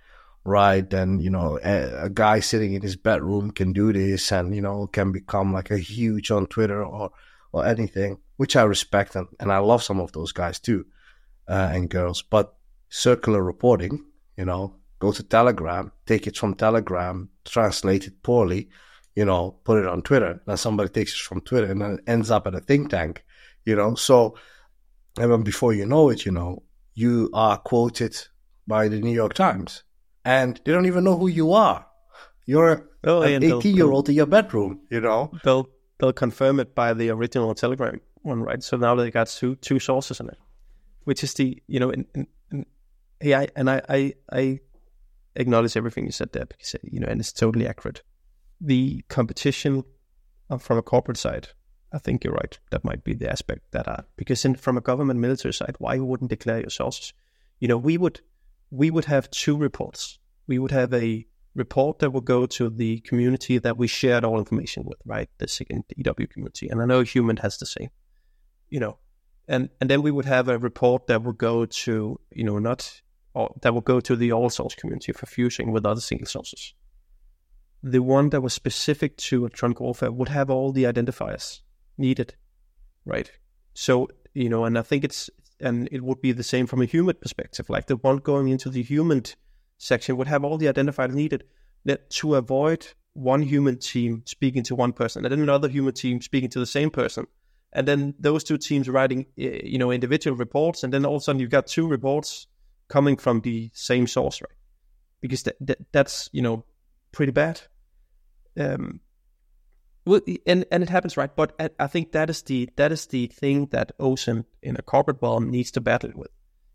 [0.46, 0.88] right?
[0.90, 4.62] Then, you know, a, a, guy sitting in his bedroom can do this and, you
[4.62, 7.12] know, can become like a huge on Twitter or,
[7.52, 9.16] or anything, which I respect.
[9.16, 10.86] And, and I love some of those guys too,
[11.48, 12.22] uh, and girls.
[12.22, 12.56] But
[12.90, 14.06] circular reporting,
[14.38, 18.70] you know, go to Telegram, take it from Telegram, translate it poorly,
[19.16, 20.42] you know, put it on Twitter.
[20.46, 23.24] Then somebody takes it from Twitter and then it ends up at a think tank,
[23.66, 23.96] you know.
[23.96, 24.36] So,
[25.18, 26.64] and then before you know it, you know,
[26.96, 28.16] you are quoted
[28.68, 29.84] by the New York Times
[30.26, 31.86] and they don't even know who you are.
[32.46, 35.32] You're oh, an 18 year old in your bedroom, you know?
[35.44, 35.70] They'll
[36.00, 38.64] they'll confirm it by the original Telegram one, right?
[38.64, 40.38] So now they got two two sources in it,
[41.04, 42.66] which is the, you know, in, in, in
[43.20, 44.60] hey, and I, I, I
[45.36, 48.02] acknowledge everything you said there because, you know, and it's totally accurate.
[48.60, 49.84] The competition
[50.60, 51.50] from a corporate side,
[51.92, 52.58] I think you're right.
[52.72, 55.96] That might be the aspect that are, because in, from a government military side, why
[55.96, 57.14] you wouldn't declare your sources?
[57.60, 58.22] You know, we would,
[58.74, 60.18] we would have two reports.
[60.48, 64.40] We would have a report that would go to the community that we shared all
[64.40, 65.30] information with, right?
[65.38, 66.70] The EW community.
[66.70, 67.90] And I know HUMINT has the same,
[68.70, 68.98] you know.
[69.48, 73.02] And and then we would have a report that would go to, you know, not
[73.36, 76.74] or that would go to the all source community for fusing with other single sources.
[77.84, 81.62] The one that was specific to electronic warfare would have all the identifiers
[81.98, 82.36] needed,
[83.06, 83.30] right?
[83.76, 85.30] So, you know, and I think it's
[85.64, 87.70] and it would be the same from a human perspective.
[87.70, 89.24] Like the one going into the human
[89.78, 91.44] section would have all the identifiers needed
[91.86, 96.22] that to avoid one human team speaking to one person and then another human team
[96.22, 97.28] speaking to the same person
[97.72, 101.22] and then those two teams writing eh, you know individual reports and then all of
[101.22, 102.48] a sudden you've got two reports
[102.88, 104.58] coming from the same source right
[105.22, 106.66] because that, that that's you know
[107.12, 107.62] pretty bad
[108.60, 109.00] um
[110.06, 111.34] well, and and it happens, right?
[111.34, 115.22] But I think that is the that is the thing that OSINT in a corporate
[115.22, 116.32] world needs to battle with,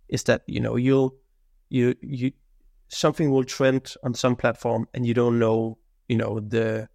[0.09, 1.15] is that you know you'll
[1.69, 2.33] you you
[2.89, 5.77] something will trend on some platform and you don't know
[6.09, 6.89] you know the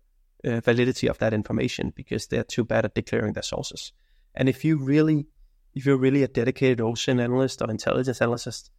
[0.44, 3.94] uh, validity of that information because they're too bad at declaring their sources.
[4.34, 5.28] And if you really
[5.76, 8.72] if you're really a dedicated OSINT analyst or intelligence analyst,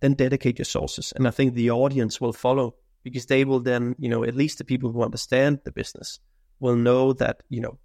[0.00, 3.96] then dedicate your sources, and I think the audience will follow because they will then
[3.98, 6.18] you know at least the people who understand the business
[6.62, 7.78] will know that you know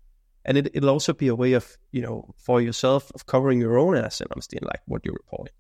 [0.45, 3.77] and it, it'll also be a way of you know for yourself of covering your
[3.77, 5.53] own ass and understanding like what you're reporting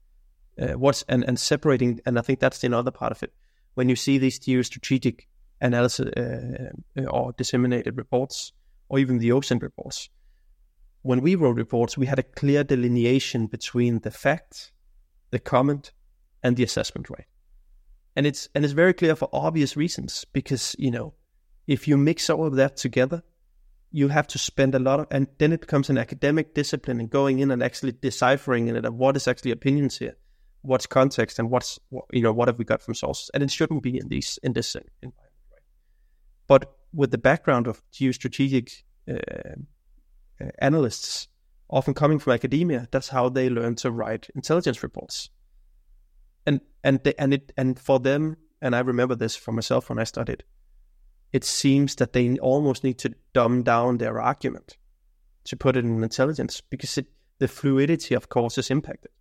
[0.61, 3.33] uh, what's and, and separating and i think that's the other part of it
[3.75, 5.27] when you see these geostrategic
[5.61, 6.69] analysis uh,
[7.01, 8.53] uh, or disseminated reports
[8.89, 10.09] or even the OSINT reports
[11.07, 14.73] when we wrote reports, we had a clear delineation between the fact,
[15.31, 15.93] the comment,
[16.43, 17.27] and the assessment, right?
[18.15, 21.13] And it's and it's very clear for obvious reasons because you know
[21.67, 23.23] if you mix all of that together,
[23.91, 27.09] you have to spend a lot of, and then it becomes an academic discipline and
[27.09, 30.17] going in and actually deciphering it what is actually opinions here,
[30.61, 31.79] what's context, and what's
[32.11, 34.53] you know what have we got from sources, and it shouldn't be in these in
[34.53, 35.15] this environment,
[35.51, 35.61] right?
[36.47, 39.15] But with the background of geostrategic uh,
[40.41, 41.27] uh, analysts,
[41.69, 45.29] often coming from academia, that's how they learn to write intelligence reports.
[46.45, 49.99] And and they, and it and for them, and I remember this for myself when
[49.99, 50.43] I studied,
[51.37, 54.75] it seems that they almost need to dumb down their argument
[55.43, 57.05] to put it in intelligence because it,
[57.37, 59.11] the fluidity, of course, is impacted.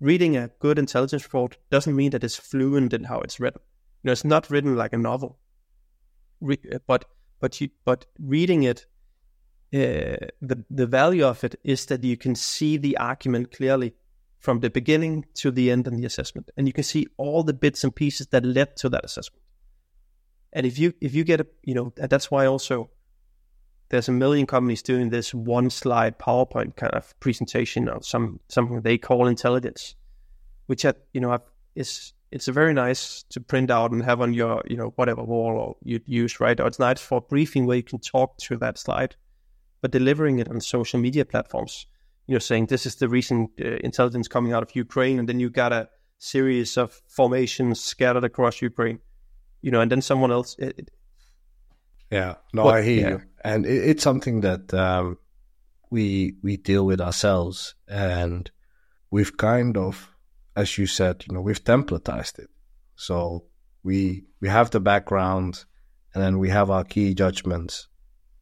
[0.00, 3.60] Reading a good intelligence report doesn't mean that it's fluent in how it's written.
[4.02, 5.38] You know, it's not written like a novel.
[6.40, 7.04] Re- but
[7.38, 8.86] but you, but reading it
[9.72, 13.94] uh, the the value of it is that you can see the argument clearly
[14.40, 17.54] from the beginning to the end in the assessment, and you can see all the
[17.54, 19.41] bits and pieces that led to that assessment.
[20.52, 22.90] And if you if you get a you know that's why also
[23.88, 28.80] there's a million companies doing this one slide PowerPoint kind of presentation of some something
[28.80, 29.94] they call intelligence,
[30.66, 31.38] which at, you know
[31.74, 35.56] is it's very nice to print out and have on your you know whatever wall
[35.58, 36.58] or you'd use right.
[36.60, 39.16] Or it's nice for briefing where you can talk to that slide
[39.82, 41.86] but delivering it on social media platforms.
[42.26, 45.40] You know, saying this is the recent uh, intelligence coming out of Ukraine, and then
[45.40, 45.88] you got a
[46.18, 49.00] series of formations scattered across Ukraine.
[49.62, 50.56] You know, and then someone else.
[50.58, 50.90] It, it,
[52.10, 53.08] yeah, no, I hear yeah.
[53.10, 55.18] you, and it, it's something that um,
[55.90, 58.50] we we deal with ourselves, and
[59.10, 60.10] we've kind of,
[60.54, 62.50] as you said, you know, we've templatized it.
[62.96, 63.44] So
[63.82, 65.64] we we have the background,
[66.14, 67.88] and then we have our key judgments,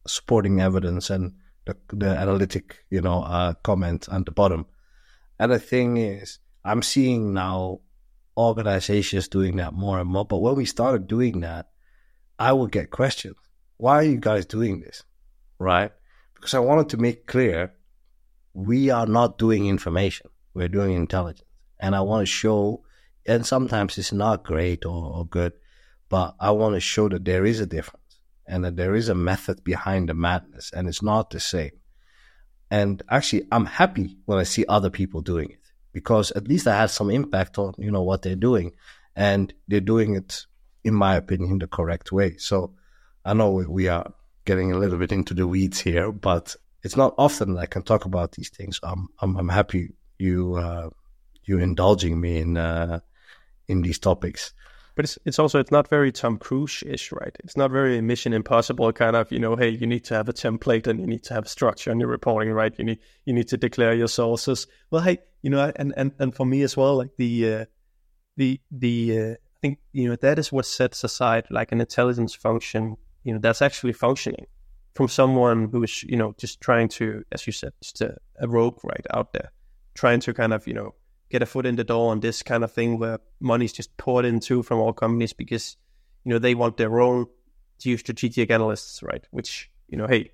[0.05, 1.33] supporting evidence and
[1.65, 4.65] the, the analytic, you know, uh, comment at the bottom.
[5.39, 7.79] And the thing is, I'm seeing now
[8.37, 10.25] organizations doing that more and more.
[10.25, 11.69] But when we started doing that,
[12.39, 13.35] I would get questions.
[13.77, 15.03] Why are you guys doing this?
[15.59, 15.91] Right?
[16.35, 17.73] Because I wanted to make clear
[18.53, 20.29] we are not doing information.
[20.53, 21.47] We're doing intelligence.
[21.79, 22.83] And I want to show,
[23.25, 25.53] and sometimes it's not great or, or good,
[26.09, 29.15] but I want to show that there is a difference and that there is a
[29.15, 31.71] method behind the madness and it's not the same.
[32.69, 35.60] And actually, I'm happy when I see other people doing it
[35.91, 38.73] because at least I had some impact on, you know, what they're doing
[39.15, 40.45] and they're doing it,
[40.83, 42.37] in my opinion, the correct way.
[42.37, 42.73] So
[43.25, 44.11] I know we are
[44.45, 47.83] getting a little bit into the weeds here, but it's not often that I can
[47.83, 48.79] talk about these things.
[48.83, 50.89] I'm, I'm, I'm happy you, uh,
[51.45, 52.99] you indulging me in, uh,
[53.67, 54.53] in these topics
[55.01, 57.35] but it's it's also it's not very Tom Cruise ish, right?
[57.43, 60.33] It's not very Mission Impossible kind of you know, hey, you need to have a
[60.33, 62.71] template and you need to have structure on your reporting, right?
[62.77, 64.67] You need you need to declare your sources.
[64.91, 67.65] Well, hey, you know, and and and for me as well, like the uh,
[68.37, 72.35] the the uh, I think you know that is what sets aside like an intelligence
[72.35, 72.95] function.
[73.23, 74.45] You know, that's actually functioning
[74.93, 78.47] from someone who is you know just trying to, as you said, just a, a
[78.47, 79.51] rogue right out there,
[79.95, 80.93] trying to kind of you know
[81.31, 84.25] get a foot in the door on this kind of thing where money's just poured
[84.25, 85.77] into from all companies because
[86.23, 87.25] you know they want their own
[87.79, 89.25] geostrategic analysts, right?
[89.31, 90.31] Which you know, hey,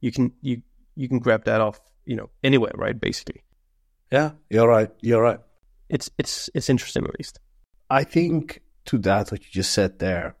[0.00, 0.62] you can you
[0.96, 2.98] you can grab that off you know anywhere, right?
[3.00, 3.42] Basically.
[4.12, 4.90] Yeah, you're right.
[5.00, 5.40] You're right.
[5.88, 7.38] It's it's it's interesting at least.
[7.88, 10.36] I think to that what you just said there.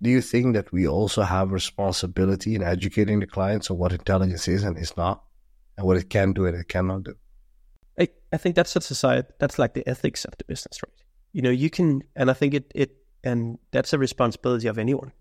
[0.00, 4.48] Do you think that we also have responsibility in educating the clients on what intelligence
[4.48, 5.22] is and is not,
[5.76, 7.14] and what it can do and it cannot do?
[7.98, 10.92] I, I think that's a society that's like the ethics of the business, right?
[11.32, 15.12] You know, you can and I think it it and that's a responsibility of anyone.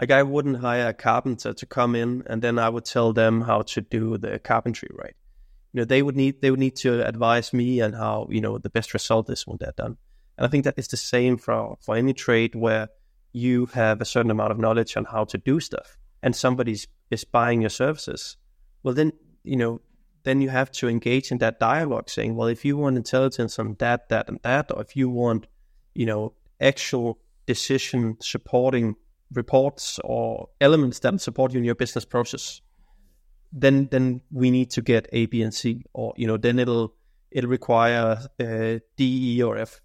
[0.00, 3.42] Like I wouldn't hire a carpenter to come in and then I would tell them
[3.42, 5.14] how to do the carpentry, right?
[5.72, 8.58] You know, they would need they would need to advise me and how, you know,
[8.58, 9.96] the best result is when they're done.
[10.38, 12.88] And I think that is the same for for any trade where
[13.32, 17.24] you have a certain amount of knowledge on how to do stuff and somebody's is
[17.24, 18.36] buying your services.
[18.82, 19.12] Well then,
[19.44, 19.80] you know,
[20.24, 23.76] then you have to engage in that dialogue saying, well, if you want intelligence on
[23.78, 25.46] that, that, and that, or if you want,
[25.94, 28.94] you know, actual decision supporting
[29.32, 32.60] reports or elements that support you in your business process,
[33.52, 36.94] then then we need to get A, B, and C, or you know, then it'll
[37.30, 39.80] it'll require uh, D, E, or F,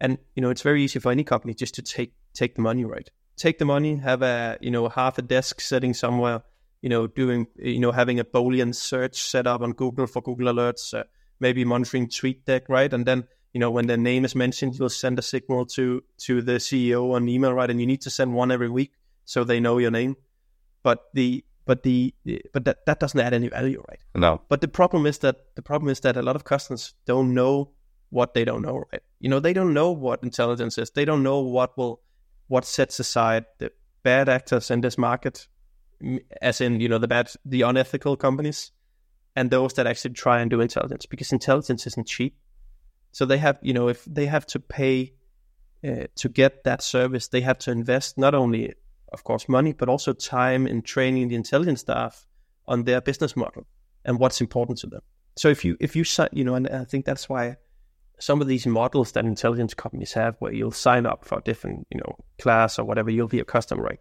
[0.00, 2.84] and you know, it's very easy for any company just to take take the money,
[2.84, 3.10] right?
[3.36, 6.42] Take the money, have a you know half a desk sitting somewhere
[6.84, 10.52] you know, doing, you know, having a Boolean search set up on Google for Google
[10.52, 11.04] Alerts, uh,
[11.40, 12.92] maybe monitoring TweetDeck, right?
[12.92, 13.24] And then,
[13.54, 17.14] you know, when their name is mentioned, you'll send a signal to to the CEO
[17.14, 17.70] on email, right?
[17.70, 18.92] And you need to send one every week
[19.24, 20.16] so they know your name.
[20.82, 24.00] But the but the, the but that, that doesn't add any value, right?
[24.14, 24.42] No.
[24.50, 27.70] But the problem is that the problem is that a lot of customers don't know
[28.10, 29.02] what they don't know, right?
[29.20, 30.90] You know, they don't know what intelligence is.
[30.90, 32.02] They don't know what will
[32.48, 33.72] what sets aside the
[34.02, 35.48] bad actors in this market,
[36.40, 38.72] as in you know the bad, the unethical companies,
[39.36, 42.36] and those that actually try and do intelligence because intelligence isn't cheap.
[43.12, 45.14] So they have, you know, if they have to pay
[45.86, 48.74] uh, to get that service, they have to invest not only
[49.14, 52.26] of course, money, but also time in training the intelligence staff
[52.66, 53.66] on their business model
[54.04, 55.00] and what's important to them.
[55.36, 57.56] So if you if you you know, and I think that's why
[58.18, 61.86] some of these models that intelligence companies have, where you'll sign up for a different
[61.90, 64.00] you know class or whatever, you'll be a customer, right?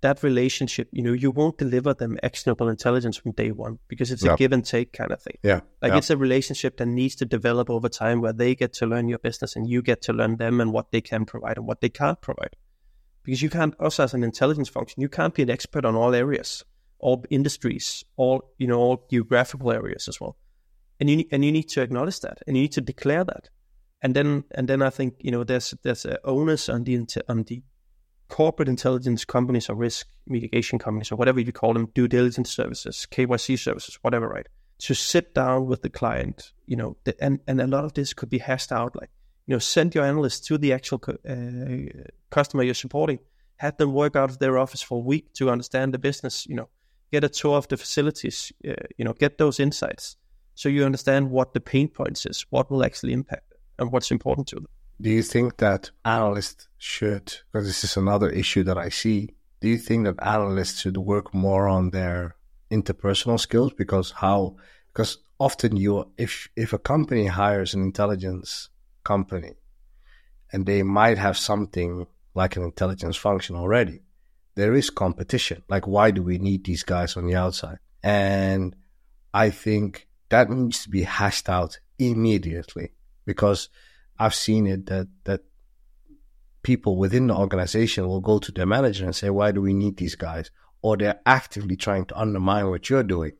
[0.00, 4.24] That relationship, you know, you won't deliver them actionable intelligence from day one because it's
[4.24, 4.34] yep.
[4.34, 5.38] a give and take kind of thing.
[5.42, 5.98] Yeah, like yep.
[5.98, 9.18] it's a relationship that needs to develop over time, where they get to learn your
[9.18, 11.88] business and you get to learn them and what they can provide and what they
[11.88, 12.54] can't provide
[13.24, 16.14] because you can't us as an intelligence function you can't be an expert on all
[16.14, 16.64] areas
[16.98, 20.34] all industries all you know all geographical areas as well
[20.98, 23.50] and you and you need to acknowledge that and you need to declare that
[24.02, 27.42] and then and then I think you know there's there's a onus on the on
[27.44, 27.62] the
[28.28, 33.06] corporate intelligence companies or risk mitigation companies or whatever you call them due diligence services
[33.10, 34.46] KYC services whatever right
[34.80, 38.12] to sit down with the client you know the, and and a lot of this
[38.12, 39.10] could be hashed out like
[39.48, 43.18] you know, send your analysts to the actual uh, customer you're supporting.
[43.56, 46.46] Have them work out of their office for a week to understand the business.
[46.46, 46.68] You know,
[47.10, 48.52] get a tour of the facilities.
[48.68, 50.16] Uh, you know, get those insights
[50.54, 54.48] so you understand what the pain points is, what will actually impact, and what's important
[54.48, 54.66] to them.
[55.00, 59.68] Do you think that analysts should, because this is another issue that I see, do
[59.68, 62.36] you think that analysts should work more on their
[62.70, 63.72] interpersonal skills?
[63.72, 64.56] Because how,
[64.88, 68.70] because often you, if, if a company hires an intelligence
[69.04, 69.54] company
[70.52, 74.02] and they might have something like an intelligence function already.
[74.54, 75.62] There is competition.
[75.68, 77.78] Like, why do we need these guys on the outside?
[78.02, 78.74] And
[79.32, 82.92] I think that needs to be hashed out immediately
[83.24, 83.68] because
[84.18, 85.42] I've seen it that, that
[86.62, 89.96] people within the organization will go to their manager and say, why do we need
[89.96, 90.50] these guys?
[90.82, 93.32] Or they're actively trying to undermine what you're doing,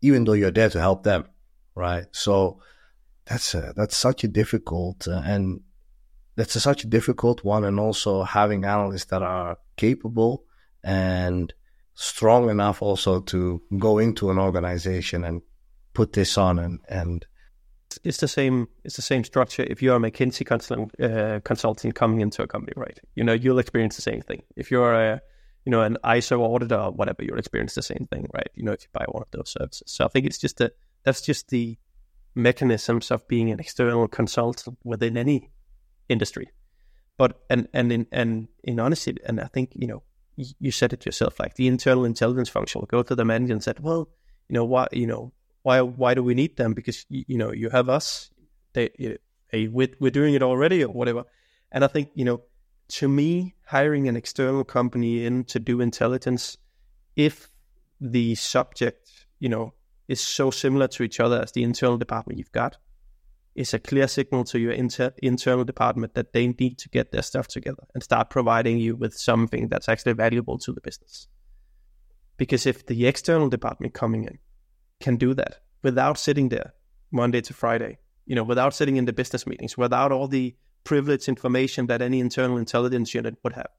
[0.00, 1.26] even though you're there to help them.
[1.74, 2.06] Right.
[2.12, 2.60] So
[3.26, 5.60] that's a, that's such a difficult uh, and
[6.36, 10.44] that's a, such a difficult one and also having analysts that are capable
[10.82, 11.52] and
[11.94, 15.42] strong enough also to go into an organization and
[15.94, 17.24] put this on and and
[18.02, 19.62] it's the same it's the same structure.
[19.62, 23.96] If you're a mckinsey consultant uh, coming into a company right you know you'll experience
[23.96, 24.42] the same thing.
[24.56, 25.20] If you're a
[25.64, 28.72] you know an iso auditor or whatever you'll experience the same thing right you know
[28.72, 29.84] if you buy one of those services.
[29.86, 30.72] So i think it's just that
[31.04, 31.78] that's just the
[32.34, 35.50] mechanisms of being an external consultant within any
[36.08, 36.50] industry.
[37.16, 40.02] But and and in and in honesty, and I think you know
[40.36, 43.62] you said it yourself, like the internal intelligence function will go to the manager and
[43.62, 44.08] said, well,
[44.48, 45.32] you know what you know
[45.64, 46.74] why why do we need them?
[46.74, 48.30] Because you, know you have us,
[48.74, 48.90] they
[49.48, 51.24] hey, we're, we're doing it already or whatever.
[51.72, 52.42] And I think you know
[52.88, 56.58] to me, hiring an external company in to do intelligence,
[57.16, 57.48] if
[58.00, 59.72] the subject you know
[60.06, 62.76] is so similar to each other as the internal department you've got
[63.54, 67.22] is a clear signal to your inter- internal department that they need to get their
[67.22, 71.28] stuff together and start providing you with something that's actually valuable to the business.
[72.36, 74.38] Because if the external department coming in
[75.00, 76.74] can do that without sitting there
[77.10, 81.28] Monday to Friday, you know, without sitting in the business meetings, without all the privileged
[81.28, 83.70] information that any internal intelligence unit would have,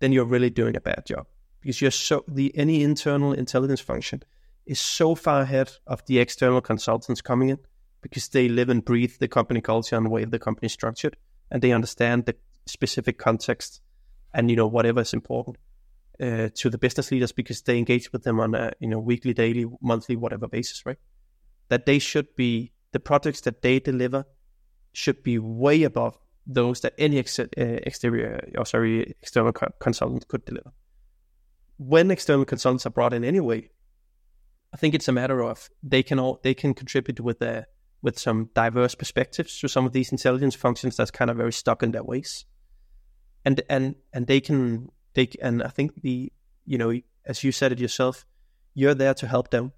[0.00, 1.26] then you're really doing a bad job.
[1.60, 4.22] Because you're so the any internal intelligence function
[4.66, 7.58] is so far ahead of the external consultants coming in
[8.00, 11.16] because they live and breathe the company culture and the way the company is structured
[11.50, 12.34] and they understand the
[12.66, 13.80] specific context
[14.34, 15.56] and you know whatever is important
[16.22, 19.34] uh, to the business leaders because they engage with them on a you know weekly
[19.34, 20.98] daily monthly whatever basis right?
[21.68, 24.24] That they should be the projects that they deliver
[24.92, 30.28] should be way above those that any ex- uh, exterior or sorry external co- consultant
[30.28, 30.72] could deliver.
[31.78, 33.70] When external consultants are brought in anyway
[34.72, 37.66] I think it's a matter of they can all they can contribute with a
[38.00, 41.82] with some diverse perspectives to some of these intelligence functions that's kind of very stuck
[41.82, 42.46] in their ways,
[43.44, 46.32] and and and they can they and I think the
[46.64, 46.92] you know
[47.24, 48.26] as you said it yourself,
[48.74, 49.72] you're there to help them.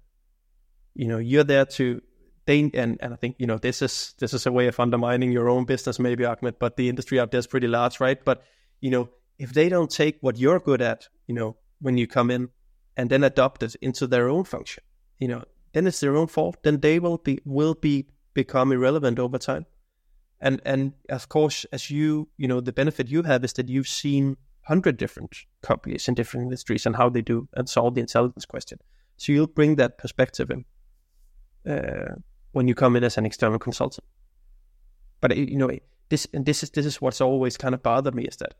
[0.93, 2.01] You know you're there to
[2.45, 5.31] they and and I think you know this is this is a way of undermining
[5.31, 8.23] your own business maybe Ahmed, but the industry out there is pretty large, right?
[8.23, 8.43] But
[8.81, 12.31] you know if they don't take what you're good at, you know when you come
[12.31, 12.49] in
[12.97, 14.83] and then adopt it into their own function,
[15.19, 16.57] you know, then it's their own fault.
[16.63, 19.65] Then they will be will be become irrelevant over time.
[20.39, 23.87] And and of course, as you you know, the benefit you have is that you've
[23.87, 28.45] seen hundred different companies in different industries and how they do and solve the intelligence
[28.45, 28.79] question.
[29.17, 30.65] So you'll bring that perspective in
[31.71, 32.15] uh,
[32.51, 34.05] when you come in as an external consultant.
[35.21, 35.71] But you know,
[36.09, 38.55] this and this is this is what's always kind of bothered me is that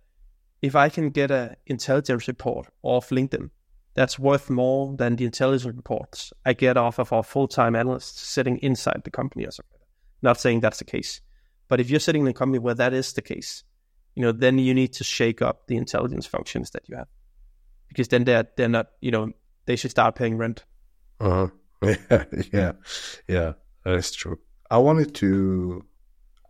[0.62, 3.50] if I can get an intelligence report off LinkedIn
[3.94, 8.22] that's worth more than the intelligence reports I get off of our full time analysts
[8.22, 9.80] sitting inside the company or something.
[10.22, 11.22] Not saying that's the case.
[11.68, 13.64] But if you're sitting in a company where that is the case,
[14.16, 17.08] you know, then you need to shake up the intelligence functions that you have.
[17.90, 19.32] Because then they're they're not, you know,
[19.66, 20.64] they should start paying rent.
[21.20, 21.48] Uh-huh.
[22.10, 22.72] Yeah, yeah,
[23.28, 23.54] yeah,
[23.84, 24.40] that is true.
[24.72, 25.86] I wanted to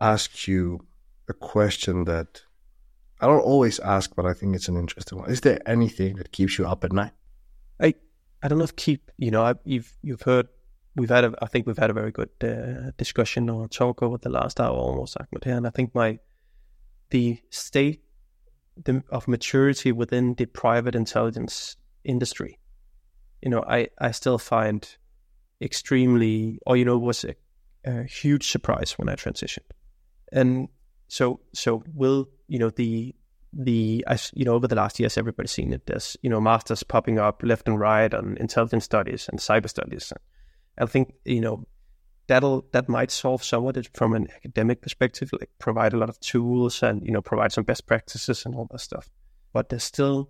[0.00, 0.86] ask you
[1.28, 2.42] a question that
[3.20, 5.30] I don't always ask, but I think it's an interesting one.
[5.30, 7.12] Is there anything that keeps you up at night?
[7.80, 7.94] I
[8.42, 10.48] I don't know if keep you know I, you've you've heard
[10.94, 14.18] we've had a I think we've had a very good uh, discussion or talk over
[14.18, 16.18] the last hour almost Ahmed here, and I think my
[17.10, 18.02] the state
[19.10, 22.58] of maturity within the private intelligence industry,
[23.42, 24.86] you know, I I still find
[25.60, 27.34] extremely or you know was a,
[27.84, 29.70] a huge surprise when I transitioned,
[30.32, 30.68] and
[31.08, 33.14] so so will you know the
[33.52, 34.04] the
[34.34, 37.42] you know over the last years everybody's seen it there's you know masters popping up
[37.42, 40.12] left and right on intelligence studies and cyber studies.
[40.78, 41.66] I think you know
[42.26, 46.08] that'll that might solve some of it from an academic perspective like provide a lot
[46.08, 49.08] of tools and you know provide some best practices and all that stuff
[49.52, 50.28] but there's still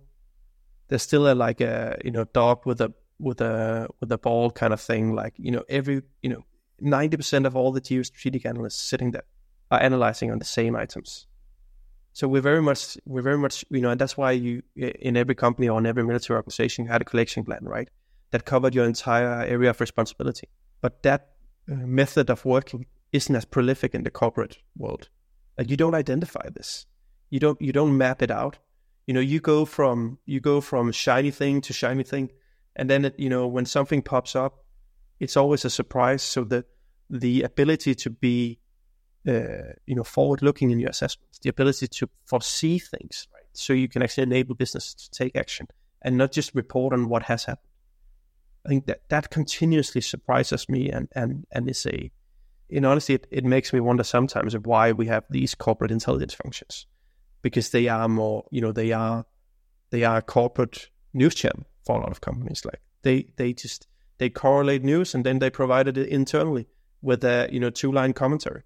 [0.87, 4.51] there's still a like a you know dog with a with a with a ball
[4.51, 6.43] kind of thing like you know every you know
[6.79, 9.25] 90% of all the geostrategic analysts sitting there
[9.71, 11.25] are analyzing on the same items
[12.17, 15.35] so we're very much we're very much you know, and that's why you in every
[15.35, 17.89] company or in every military organization you had a collection plan, right?
[18.31, 20.49] That covered your entire area of responsibility.
[20.81, 21.33] But that
[21.75, 25.09] method of working isn't as prolific in the corporate world.
[25.57, 26.85] Like you don't identify this.
[27.29, 28.57] You don't you don't map it out.
[29.05, 32.31] You know, you go from you go from shiny thing to shiny thing,
[32.75, 34.63] and then it, you know when something pops up,
[35.19, 36.21] it's always a surprise.
[36.21, 36.65] So the
[37.09, 38.59] the ability to be
[39.27, 43.43] uh, you know, forward looking in your assessments, the ability to foresee things, right?
[43.51, 45.67] So you can actually enable business to take action
[46.01, 47.67] and not just report on what has happened.
[48.67, 52.11] I think that that continuously surprises me and, and, and is a,
[52.69, 56.33] in honesty, it, it makes me wonder sometimes of why we have these corporate intelligence
[56.33, 56.85] functions
[57.41, 59.25] because they are more, you know, they are,
[59.89, 62.65] they are a corporate news channel for a lot of companies.
[62.65, 63.87] Like they, they just,
[64.17, 66.67] they correlate news and then they provide it internally
[67.01, 68.63] with a, you know, two line commentary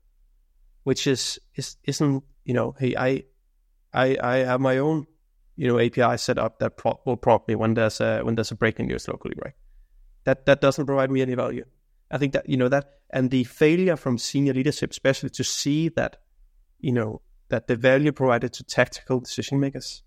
[0.84, 3.24] which is is isn't you know hey I
[3.94, 5.08] I I have my own
[5.56, 8.52] you know API set up that pro- will prompt me when there's a when there's
[8.52, 9.54] a breaking news locally right
[10.24, 11.66] that that doesn't provide me any value
[12.10, 15.90] I think that you know that and the failure from senior leadership especially to see
[15.90, 16.18] that
[16.80, 20.04] you know that the value provided to tactical decision makers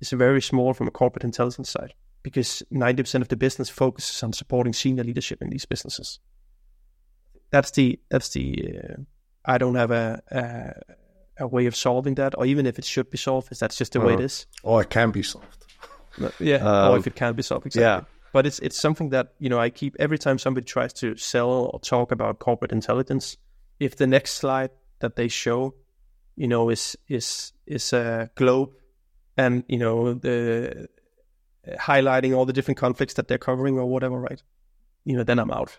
[0.00, 4.32] is very small from a corporate intelligence side because 90% of the business focuses on
[4.32, 6.18] supporting senior leadership in these businesses
[7.50, 9.02] that's the that's the uh,
[9.44, 13.10] I don't have a, a, a way of solving that, or even if it should
[13.10, 14.46] be solved, is that's just the uh, way it is.
[14.62, 15.66] Or it can be solved.
[16.40, 17.82] yeah, um, or if it can be solved, exactly.
[17.84, 18.00] Yeah.
[18.34, 21.70] But it's it's something that you know I keep every time somebody tries to sell
[21.72, 23.36] or talk about corporate intelligence.
[23.78, 25.76] If the next slide that they show,
[26.34, 28.70] you know, is is is a globe,
[29.36, 30.88] and you know the
[31.78, 34.42] highlighting all the different conflicts that they're covering or whatever, right?
[35.04, 35.78] You know, then I'm out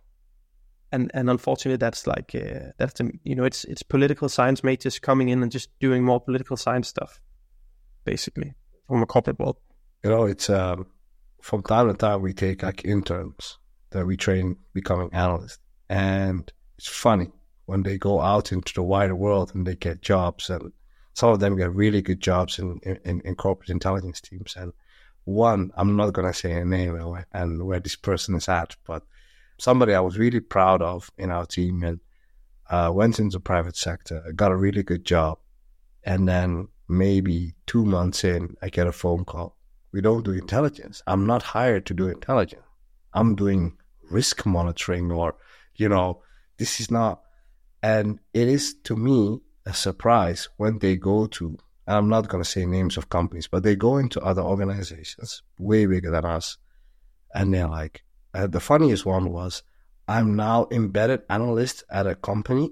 [0.94, 4.98] and and unfortunately that's like uh, that's the, you know it's it's political science majors
[4.98, 7.20] coming in and just doing more political science stuff
[8.06, 8.54] basically
[8.88, 9.58] from a corporate world
[10.04, 10.86] you know it's um,
[11.46, 13.58] from time to time we take like interns
[13.92, 17.32] that we train becoming analysts and it's funny
[17.66, 20.72] when they go out into the wider world and they get jobs and
[21.14, 24.74] some of them get really good jobs in, in, in corporate intelligence teams and
[25.26, 26.96] one i'm not going to say a name
[27.34, 29.04] and where this person is at but
[29.58, 32.00] somebody I was really proud of in our team and
[32.70, 35.38] uh, went into private sector, got a really good job.
[36.04, 39.55] And then maybe two months in, I get a phone call.
[39.96, 41.02] We don't do intelligence.
[41.08, 42.68] I'm not hired to do intelligence.
[43.14, 43.78] I'm doing
[44.12, 45.38] risk monitoring or,
[45.76, 46.22] you know,
[46.58, 47.22] this is not.
[47.82, 52.50] And it is to me a surprise when they go to, I'm not going to
[52.50, 56.58] say names of companies, but they go into other organizations way bigger than us.
[57.34, 59.64] And they're like, uh, the funniest one was
[60.10, 62.70] I'm now embedded analyst at a company,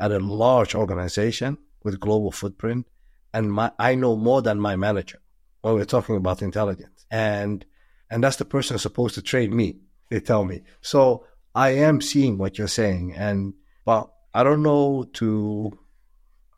[0.00, 2.88] at a large organization with global footprint,
[3.32, 5.20] and my, I know more than my manager
[5.64, 7.06] when we're talking about intelligence.
[7.10, 7.64] And
[8.10, 9.78] and that's the person supposed to train me.
[10.10, 10.62] They tell me.
[10.82, 13.54] So I am seeing what you're saying, and
[13.86, 15.72] but I don't know to.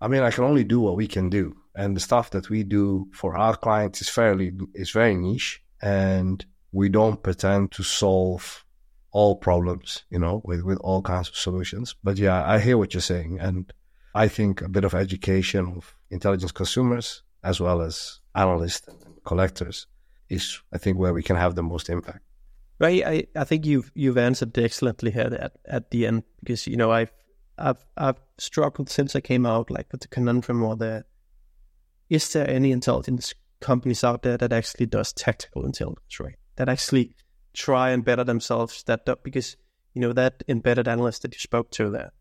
[0.01, 2.65] I mean, I can only do what we can do, and the stuff that we
[2.65, 8.65] do for our clients is fairly is very niche, and we don't pretend to solve
[9.13, 11.95] all problems, you know, with with all kinds of solutions.
[12.03, 13.73] But yeah, I hear what you're saying, and
[14.17, 19.87] I think a bit of education of intelligence consumers as well as analysts and collectors
[20.29, 22.21] is, I think, where we can have the most impact.
[22.79, 23.03] Right.
[23.07, 26.93] I, I think you've you've answered excellently here at, at the end because you know
[26.93, 27.11] I've
[27.57, 31.05] I've I've struggled since I came out like with the conundrum or the
[32.11, 36.37] is there any intelligence companies out there that actually does tactical intelligence, right?
[36.57, 37.15] That actually
[37.55, 39.57] try and better themselves that because
[39.95, 42.13] you know that embedded analyst that you spoke to there,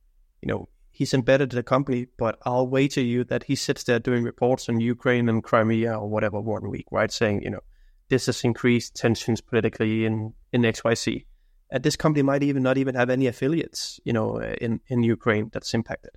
[0.41, 3.99] you know, he's embedded in the company, but I'll wager you that he sits there
[3.99, 7.11] doing reports on Ukraine and Crimea or whatever one week, right?
[7.11, 7.59] Saying, you know,
[8.07, 11.25] this has increased tensions politically in, in XYZ.
[11.69, 15.49] And this company might even not even have any affiliates, you know, in, in Ukraine
[15.51, 16.11] that's impacted.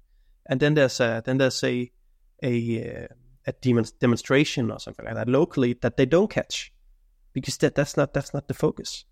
[0.47, 1.91] And then there's a, then there's a,
[2.45, 3.09] a,
[3.49, 3.53] a
[3.99, 6.73] demonstration or something like that locally that they don't catch
[7.33, 9.05] because that, that's not, that's not the focus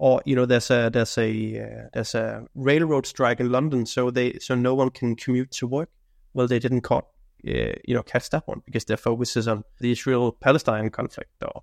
[0.00, 4.10] or you know there's a there's a uh, there's a railroad strike in London, so
[4.10, 5.90] they so no one can commute to work.
[6.32, 7.04] Well, they didn't caught
[7.46, 11.30] uh, you know catch that one because their focus is on the Israel Palestine conflict.
[11.42, 11.62] Or,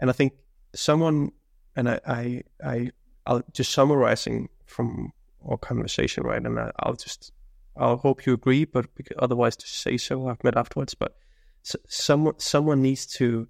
[0.00, 0.32] and I think
[0.74, 1.32] someone
[1.76, 2.90] and I I, I
[3.26, 5.12] I'll just summarizing from
[5.46, 6.42] our conversation, right?
[6.42, 7.30] And I, will just
[7.76, 8.86] I'll hope you agree, but
[9.18, 10.28] otherwise to say so.
[10.28, 11.14] I've met afterwards, but
[11.62, 13.48] someone someone needs to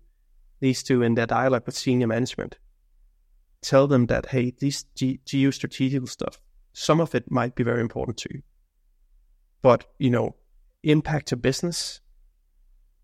[0.60, 2.58] needs to in their dialogue with senior management
[3.62, 6.40] tell them that, hey, this G- geostrategical stuff,
[6.72, 8.42] some of it might be very important to you.
[9.62, 10.36] But, you know,
[10.82, 12.00] impact to business,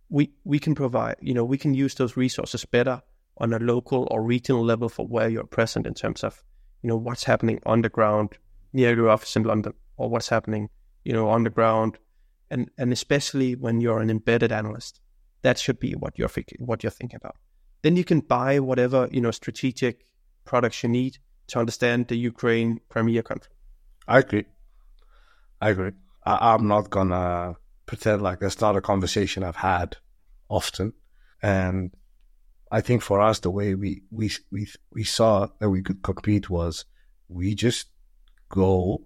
[0.08, 3.02] we, we can provide, you know, we can use those resources better
[3.38, 6.44] on a local or regional level for where you're present in terms of,
[6.82, 8.36] you know, what's happening on the ground
[8.72, 10.68] near your office in London or what's happening,
[11.04, 11.98] you know, on the ground.
[12.50, 15.00] And, and especially when you're an embedded analyst,
[15.40, 17.36] that should be what you're, what you're thinking about.
[17.80, 20.06] Then you can buy whatever, you know, strategic
[20.44, 21.18] products you need
[21.48, 23.54] to understand the Ukraine Crimea conflict.
[24.08, 24.44] I agree.
[25.60, 25.92] I agree.
[26.24, 29.96] I, am not gonna pretend like that's not a conversation I've had
[30.48, 30.92] often,
[31.42, 31.90] and
[32.70, 36.48] I think for us the way we we we we saw that we could compete
[36.48, 36.84] was
[37.28, 37.88] we just
[38.48, 39.02] go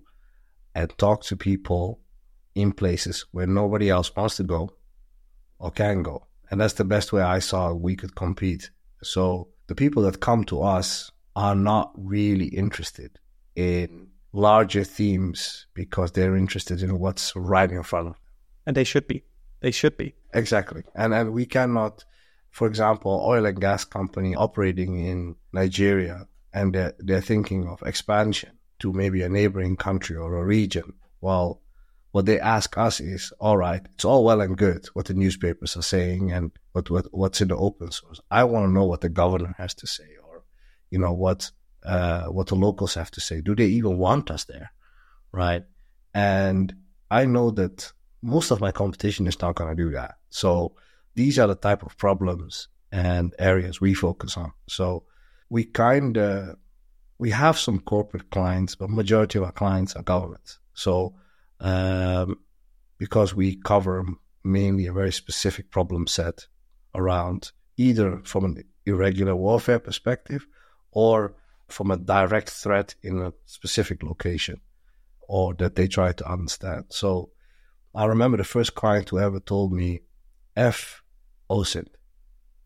[0.74, 2.00] and talk to people
[2.54, 4.70] in places where nobody else wants to go
[5.58, 8.70] or can go, and that's the best way I saw we could compete.
[9.02, 13.18] So the people that come to us are not really interested
[13.54, 18.22] in larger themes because they're interested in what's right in front of them.
[18.66, 19.22] And they should be.
[19.60, 20.14] They should be.
[20.34, 20.82] Exactly.
[20.94, 22.04] And and we cannot,
[22.50, 28.50] for example, oil and gas company operating in Nigeria and they're, they're thinking of expansion
[28.78, 30.94] to maybe a neighboring country or a region.
[31.20, 31.60] Well,
[32.12, 35.76] what they ask us is, all right, it's all well and good what the newspapers
[35.76, 38.20] are saying and what, what what's in the open source.
[38.30, 40.16] I want to know what the governor has to say
[40.90, 41.50] you know what
[41.84, 43.40] uh, what the locals have to say.
[43.40, 44.72] Do they even want us there,
[45.32, 45.64] right?
[46.14, 46.74] And
[47.10, 50.16] I know that most of my competition is not going to do that.
[50.30, 50.74] So
[51.14, 54.52] these are the type of problems and areas we focus on.
[54.68, 55.04] So
[55.48, 56.56] we kind of
[57.18, 60.58] we have some corporate clients, but majority of our clients are governments.
[60.74, 61.14] So
[61.60, 62.38] um,
[62.98, 64.04] because we cover
[64.44, 66.46] mainly a very specific problem set
[66.94, 70.46] around either from an irregular warfare perspective
[70.96, 71.34] or
[71.68, 74.58] from a direct threat in a specific location
[75.28, 76.84] or that they try to understand.
[76.88, 77.28] So
[77.94, 80.00] I remember the first client who ever told me,
[80.56, 81.02] F
[81.50, 81.88] OSINT.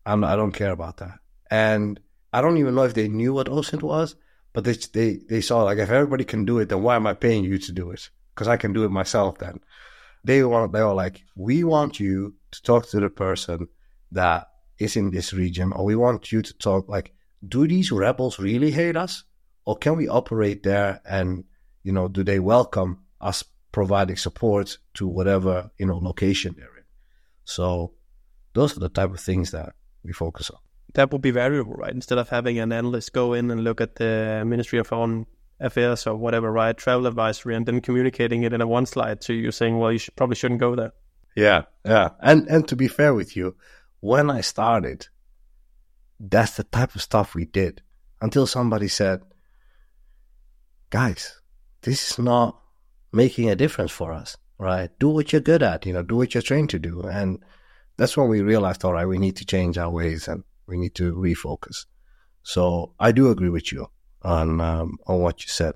[0.05, 1.19] I'm, I don't care about that.
[1.49, 1.99] And
[2.31, 4.15] I don't even know if they knew what OSINT was,
[4.53, 7.13] but they, they, they saw like, if everybody can do it, then why am I
[7.13, 8.09] paying you to do it?
[8.33, 9.59] Because I can do it myself then.
[10.23, 13.67] They want, they were like, we want you to talk to the person
[14.13, 14.47] that
[14.79, 17.13] is in this region, or we want you to talk like,
[17.47, 19.23] do these rebels really hate us?
[19.65, 21.43] Or can we operate there and,
[21.83, 26.83] you know, do they welcome us providing support to whatever, you know, location they're in?
[27.45, 27.93] So
[28.53, 29.73] those are the type of things that
[30.03, 30.59] we focus on.
[30.93, 31.93] That would be variable, right?
[31.93, 35.25] Instead of having an analyst go in and look at the Ministry of Foreign
[35.59, 36.75] Affairs or whatever, right?
[36.75, 39.99] Travel advisory and then communicating it in a one slide to you saying, well, you
[39.99, 40.91] should, probably shouldn't go there.
[41.35, 42.09] Yeah, yeah.
[42.19, 43.55] And and to be fair with you,
[44.01, 45.07] when I started,
[46.29, 47.81] that's the type of stuff we did
[48.21, 49.21] until somebody said,
[50.89, 51.41] guys,
[51.81, 52.59] this is not
[53.11, 54.89] making a difference for us, right?
[54.99, 57.01] Do what you're good at, you know, do what you're trained to do.
[57.01, 57.39] And
[57.97, 60.93] that's when we realized, all right, we need to change our ways and we need
[60.95, 61.85] to refocus.
[62.43, 63.87] So I do agree with you
[64.21, 65.73] on, um, on what you said.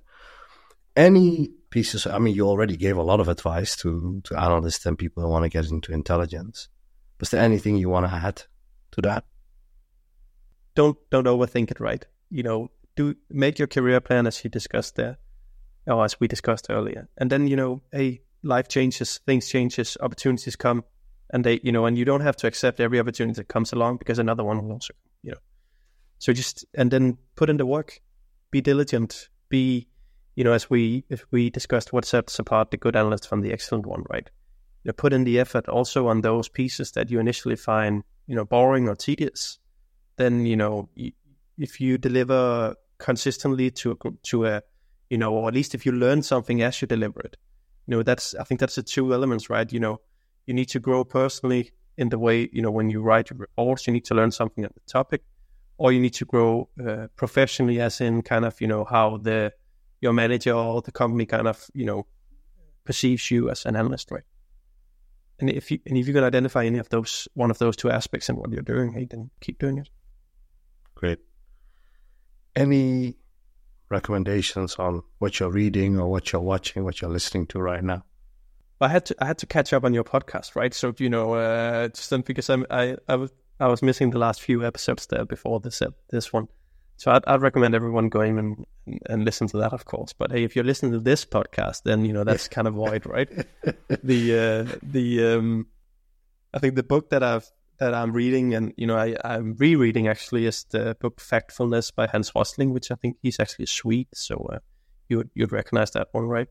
[0.96, 4.98] Any pieces, I mean, you already gave a lot of advice to, to analysts and
[4.98, 6.70] people who want to get into intelligence.
[7.20, 8.44] Was there anything you want to add
[8.92, 9.26] to that?
[10.76, 11.80] Don't don't overthink it.
[11.80, 12.06] Right.
[12.30, 15.18] You know, do make your career plan as you discussed there,
[15.88, 20.56] or as we discussed earlier, and then you know, hey, life changes, things changes, opportunities
[20.56, 20.84] come,
[21.32, 23.98] and they, you know, and you don't have to accept every opportunity that comes along
[23.98, 25.38] because another one will also, you know.
[26.20, 28.00] So just and then put in the work,
[28.52, 29.88] be diligent, be,
[30.36, 33.52] you know, as we if we discussed what sets apart the good analyst from the
[33.52, 34.30] excellent one, right?
[34.84, 38.36] You know, put in the effort also on those pieces that you initially find, you
[38.36, 39.60] know, boring or tedious.
[40.18, 40.90] Then you know,
[41.58, 44.62] if you deliver consistently to a, to a,
[45.10, 47.38] you know, or at least if you learn something as you deliver it,
[47.88, 49.72] you know, that's I think that's the two elements, right?
[49.72, 50.02] You know,
[50.46, 53.88] you need to grow personally in the way you know when you write your reports,
[53.88, 55.24] you need to learn something at the topic,
[55.78, 59.54] or you need to grow uh, professionally, as in kind of you know how the
[60.02, 62.06] your manager or the company kind of you know
[62.84, 64.24] perceives you as an analyst, right?
[65.40, 67.90] And if you and if you can identify any of those one of those two
[67.90, 69.90] aspects in what you're doing, hey, then keep doing it.
[70.96, 71.20] Great.
[72.56, 73.16] Any
[73.90, 78.04] recommendations on what you're reading or what you're watching, what you're listening to right now?
[78.82, 80.74] I had to I had to catch up on your podcast, right?
[80.74, 84.42] So you know, uh, just because I'm, I I was I was missing the last
[84.42, 86.48] few episodes there before this uh, this one,
[86.98, 88.66] so I'd, I'd recommend everyone going and
[89.06, 90.14] and listen to that, of course.
[90.14, 93.06] But hey, if you're listening to this podcast, then you know that's kind of void,
[93.06, 93.30] right?
[94.04, 95.68] the uh, the um,
[96.54, 100.08] I think the book that I've that I'm reading and you know I, I'm rereading
[100.08, 104.50] actually is the book Factfulness by Hans Rosling, which I think he's actually Swede, so
[104.54, 104.60] uh,
[105.10, 106.48] you would you'd recognize that one, right?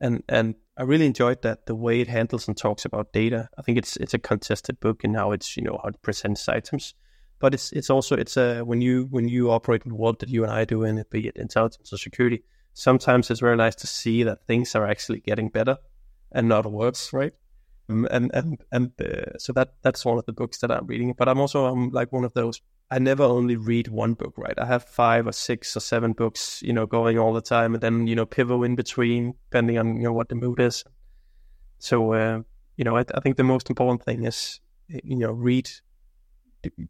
[0.00, 3.48] And and I really enjoyed that the way it handles and talks about data.
[3.58, 6.48] I think it's it's a contested book in how it's you know how it presents
[6.48, 6.94] items,
[7.38, 10.28] but it's it's also it's a when you when you operate in the world that
[10.28, 12.42] you and I do in it, be it intelligence or security.
[12.74, 15.78] Sometimes it's very nice to see that things are actually getting better
[16.32, 17.32] and not worse, right?
[17.88, 21.14] Um, and and and uh, so that that's one of the books that I'm reading.
[21.16, 22.60] But I'm also I'm like one of those
[22.90, 24.56] I never only read one book, right?
[24.56, 27.82] I have five or six or seven books, you know, going all the time, and
[27.82, 30.84] then you know pivot in between depending on you know what the mood is.
[31.78, 32.42] So uh,
[32.76, 35.68] you know, I, I, think the most important thing is you know read,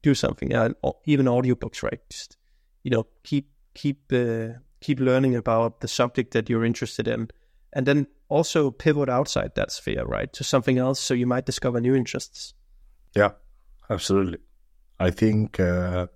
[0.03, 0.71] do something, uh,
[1.07, 2.01] even audiobooks, right?
[2.11, 2.37] Just
[2.83, 7.31] you know keep keep uh, keep learning about the subject that you're interested in,
[7.73, 11.81] and then also pivot outside that sphere, right, to something else, so you might discover
[11.81, 12.55] new interests.
[13.15, 13.33] Yeah,
[13.89, 14.39] absolutely.
[14.99, 16.07] I think uh,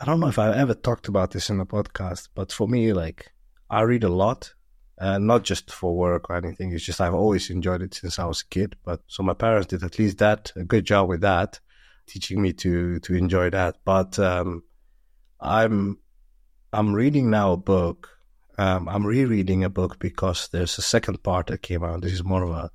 [0.00, 2.92] I don't know if I've ever talked about this in a podcast, but for me,
[2.92, 3.32] like
[3.70, 4.54] I read a lot,
[4.98, 6.72] and not just for work or anything.
[6.72, 8.76] It's just I've always enjoyed it since I was a kid.
[8.84, 11.60] But so my parents did at least that a good job with that,
[12.06, 13.76] teaching me to to enjoy that.
[13.84, 14.64] But um,
[15.40, 15.98] I'm
[16.72, 18.17] I'm reading now a book.
[18.58, 22.02] Um, I'm rereading a book because there's a second part that came out.
[22.02, 22.70] This is more of a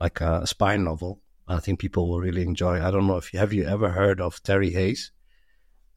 [0.00, 2.80] like a spy novel I think people will really enjoy.
[2.84, 5.10] I don't know if you have you ever heard of Terry Hayes.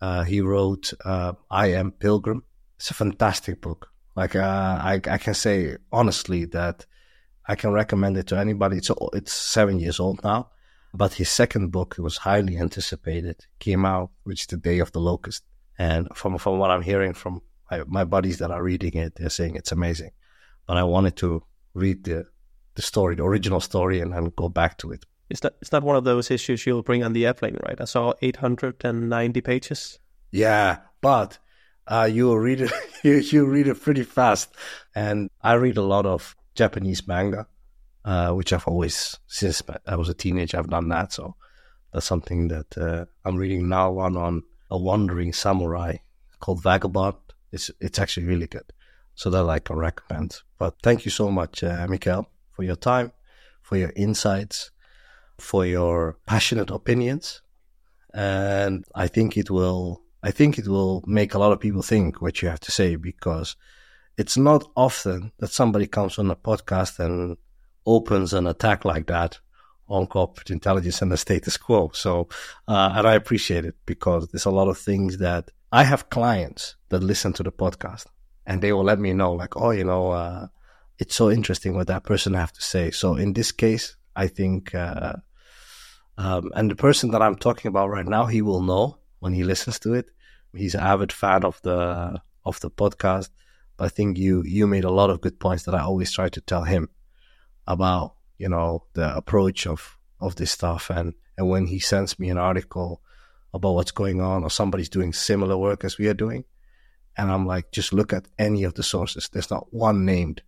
[0.02, 2.44] Uh, he wrote uh, I Am Pilgrim.
[2.78, 3.90] It's a fantastic book.
[4.16, 6.86] Like uh, I, I can say honestly that
[7.48, 8.78] I can recommend it to anybody.
[8.78, 10.50] It's it's seven years old now,
[10.94, 13.46] but his second book was highly anticipated.
[13.60, 15.44] Came out, which is the Day of the Locust.
[15.78, 17.42] And from from what I'm hearing from
[17.78, 20.12] my, my buddies that are reading it, they're saying it's amazing.
[20.68, 21.44] But I wanted to
[21.74, 22.28] read the
[22.76, 25.06] the story, the original story, and then go back to it.
[25.30, 27.80] It's not, it's not one of those issues you'll bring on the airplane, right?
[27.80, 30.00] I saw 890 pages.
[30.32, 31.38] Yeah, but
[31.88, 32.72] uh, you read it,
[33.04, 34.56] you, you read it pretty fast.
[34.96, 37.46] And I read a lot of Japanese manga,
[38.04, 41.14] uh, which I've always, since I was a teenager, I've done that.
[41.14, 41.36] So
[41.94, 43.92] that's something that uh, I'm reading now.
[43.92, 44.42] One on
[44.72, 45.98] a wandering samurai
[46.40, 47.18] called Vagabond.
[47.54, 48.74] It's it's actually really good.
[49.16, 50.42] So that I can recommend.
[50.58, 53.12] But thank you so much, uh, Mikael, for your time,
[53.62, 54.72] for your insights,
[55.38, 57.42] for your passionate opinions.
[58.14, 62.22] And I think it will, I think it will make a lot of people think
[62.22, 63.56] what you have to say because
[64.18, 67.38] it's not often that somebody comes on a podcast and
[67.86, 69.40] opens an attack like that
[69.90, 71.92] on corporate intelligence and the status quo.
[71.94, 72.30] So,
[72.68, 76.76] uh, and I appreciate it because there's a lot of things that I have clients
[76.90, 78.06] that listen to the podcast
[78.46, 80.48] and they will let me know like, oh, you know, uh,
[81.00, 82.92] it's so interesting what that person have to say.
[82.92, 85.14] So in this case, I think, uh,
[86.16, 89.44] um, and the person that I'm talking about right now, he will know when he
[89.44, 90.06] listens to it.
[90.56, 93.32] He's an avid fan of the of the podcast.
[93.76, 96.30] But I think you you made a lot of good points that I always try
[96.30, 96.90] to tell him
[97.66, 100.92] about, you know, the approach of of this stuff.
[100.92, 103.02] And and when he sends me an article
[103.54, 106.46] about what's going on, or somebody's doing similar work as we are doing,
[107.18, 109.30] and I'm like, just look at any of the sources.
[109.32, 110.42] There's not one named,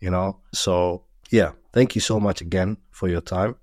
[0.00, 0.40] you know.
[0.52, 3.56] So yeah, thank you so much again for your time.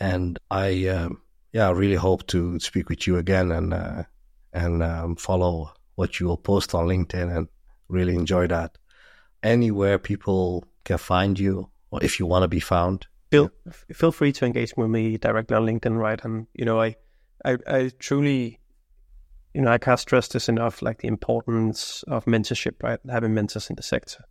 [0.00, 1.22] And I, um,
[1.52, 4.02] yeah, I really hope to speak with you again and uh,
[4.52, 7.48] and um, follow what you will post on LinkedIn and
[7.88, 8.78] really enjoy that.
[9.42, 13.50] Anywhere people can find you, or if you want to be found, feel
[13.92, 16.24] feel free to engage with me directly on LinkedIn, right?
[16.24, 16.96] And you know, I
[17.44, 18.60] I, I truly,
[19.54, 23.00] you know, I can't stress this enough, like the importance of mentorship, right?
[23.08, 24.24] Having mentors in the sector.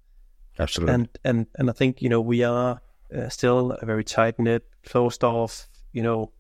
[0.60, 0.94] Absolutely.
[0.94, 2.82] And and and I think you know we are
[3.16, 6.32] uh, still a very tight knit, closed off, you know,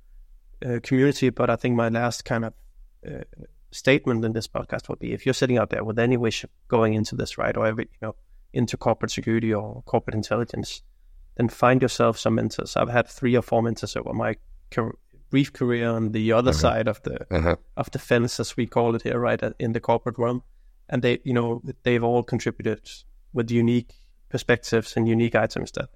[0.66, 1.30] uh, community.
[1.30, 2.54] But I think my last kind of
[3.08, 3.24] uh,
[3.72, 6.50] statement in this podcast would be: if you're sitting out there with any wish of
[6.68, 8.16] going into this, right, or every, you know,
[8.54, 10.84] into corporate security or corporate intelligence,
[11.36, 12.76] then find yourself some mentors.
[12.76, 14.36] I've had three or four mentors over my
[14.72, 14.96] car-
[15.32, 16.60] brief career on the other uh-huh.
[16.60, 17.56] side of the uh-huh.
[17.76, 20.44] of the fence, as we call it here, right, in the corporate realm,
[20.90, 22.88] and they, you know, they've all contributed
[23.34, 23.94] with unique
[24.30, 25.90] perspectives and unique items that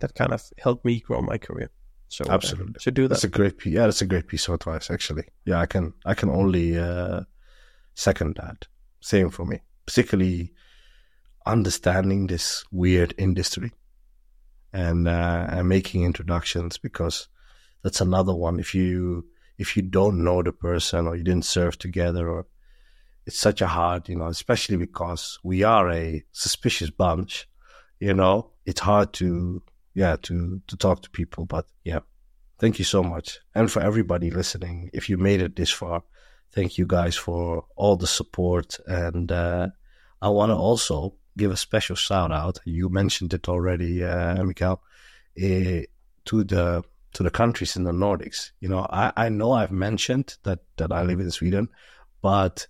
[0.00, 1.70] that kind of helped me grow my career.
[2.08, 3.14] So uh, absolutely, uh, should do that.
[3.14, 3.74] That's a great, piece.
[3.74, 4.90] yeah, that's a great piece of advice.
[4.90, 7.22] Actually, yeah, I can I can only uh,
[7.94, 8.66] second that.
[9.00, 10.52] Same for me, particularly
[11.44, 13.72] understanding this weird industry
[14.72, 17.28] and uh, and making introductions because
[17.86, 18.58] that's another one.
[18.58, 19.24] If you
[19.58, 22.46] if you don't know the person or you didn't serve together or
[23.26, 27.48] it's such a hard, you know, especially because we are a suspicious bunch,
[28.00, 29.62] you know, it's hard to
[29.94, 31.46] yeah, to to talk to people.
[31.46, 32.00] But yeah,
[32.58, 34.90] thank you so much, and for everybody listening.
[34.92, 36.02] If you made it this far,
[36.50, 38.80] thank you guys for all the support.
[38.88, 39.68] And uh,
[40.20, 42.58] I want to also give a special shout out.
[42.64, 44.82] You mentioned it already, uh, Mikael,
[45.40, 45.86] uh,
[46.24, 48.50] to the to the countries in the Nordics.
[48.60, 51.68] You know, I, I know I've mentioned that that I live in Sweden,
[52.22, 52.66] but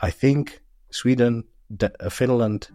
[0.00, 1.44] I think Sweden,
[1.76, 2.68] De- Finland,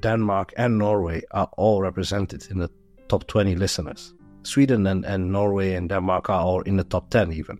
[0.00, 2.70] Denmark, and Norway are all represented in the
[3.08, 4.14] top 20 listeners.
[4.42, 7.58] Sweden and, and Norway and Denmark are all in the top 10 even.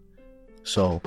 [0.64, 1.00] So,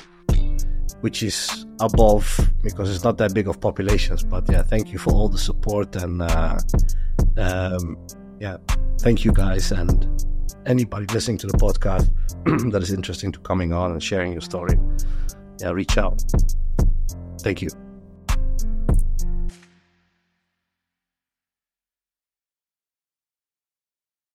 [1.02, 4.24] which is above because it's not that big of populations.
[4.24, 6.60] But yeah, thank you for all the support and uh,
[7.38, 7.98] um,
[8.40, 8.58] yeah,
[9.00, 10.26] thank you guys and
[10.66, 12.10] anybody listening to the podcast
[12.72, 14.80] that is interesting to coming on and sharing your story.
[15.60, 16.24] Yeah, reach out.
[17.40, 17.70] Thank you.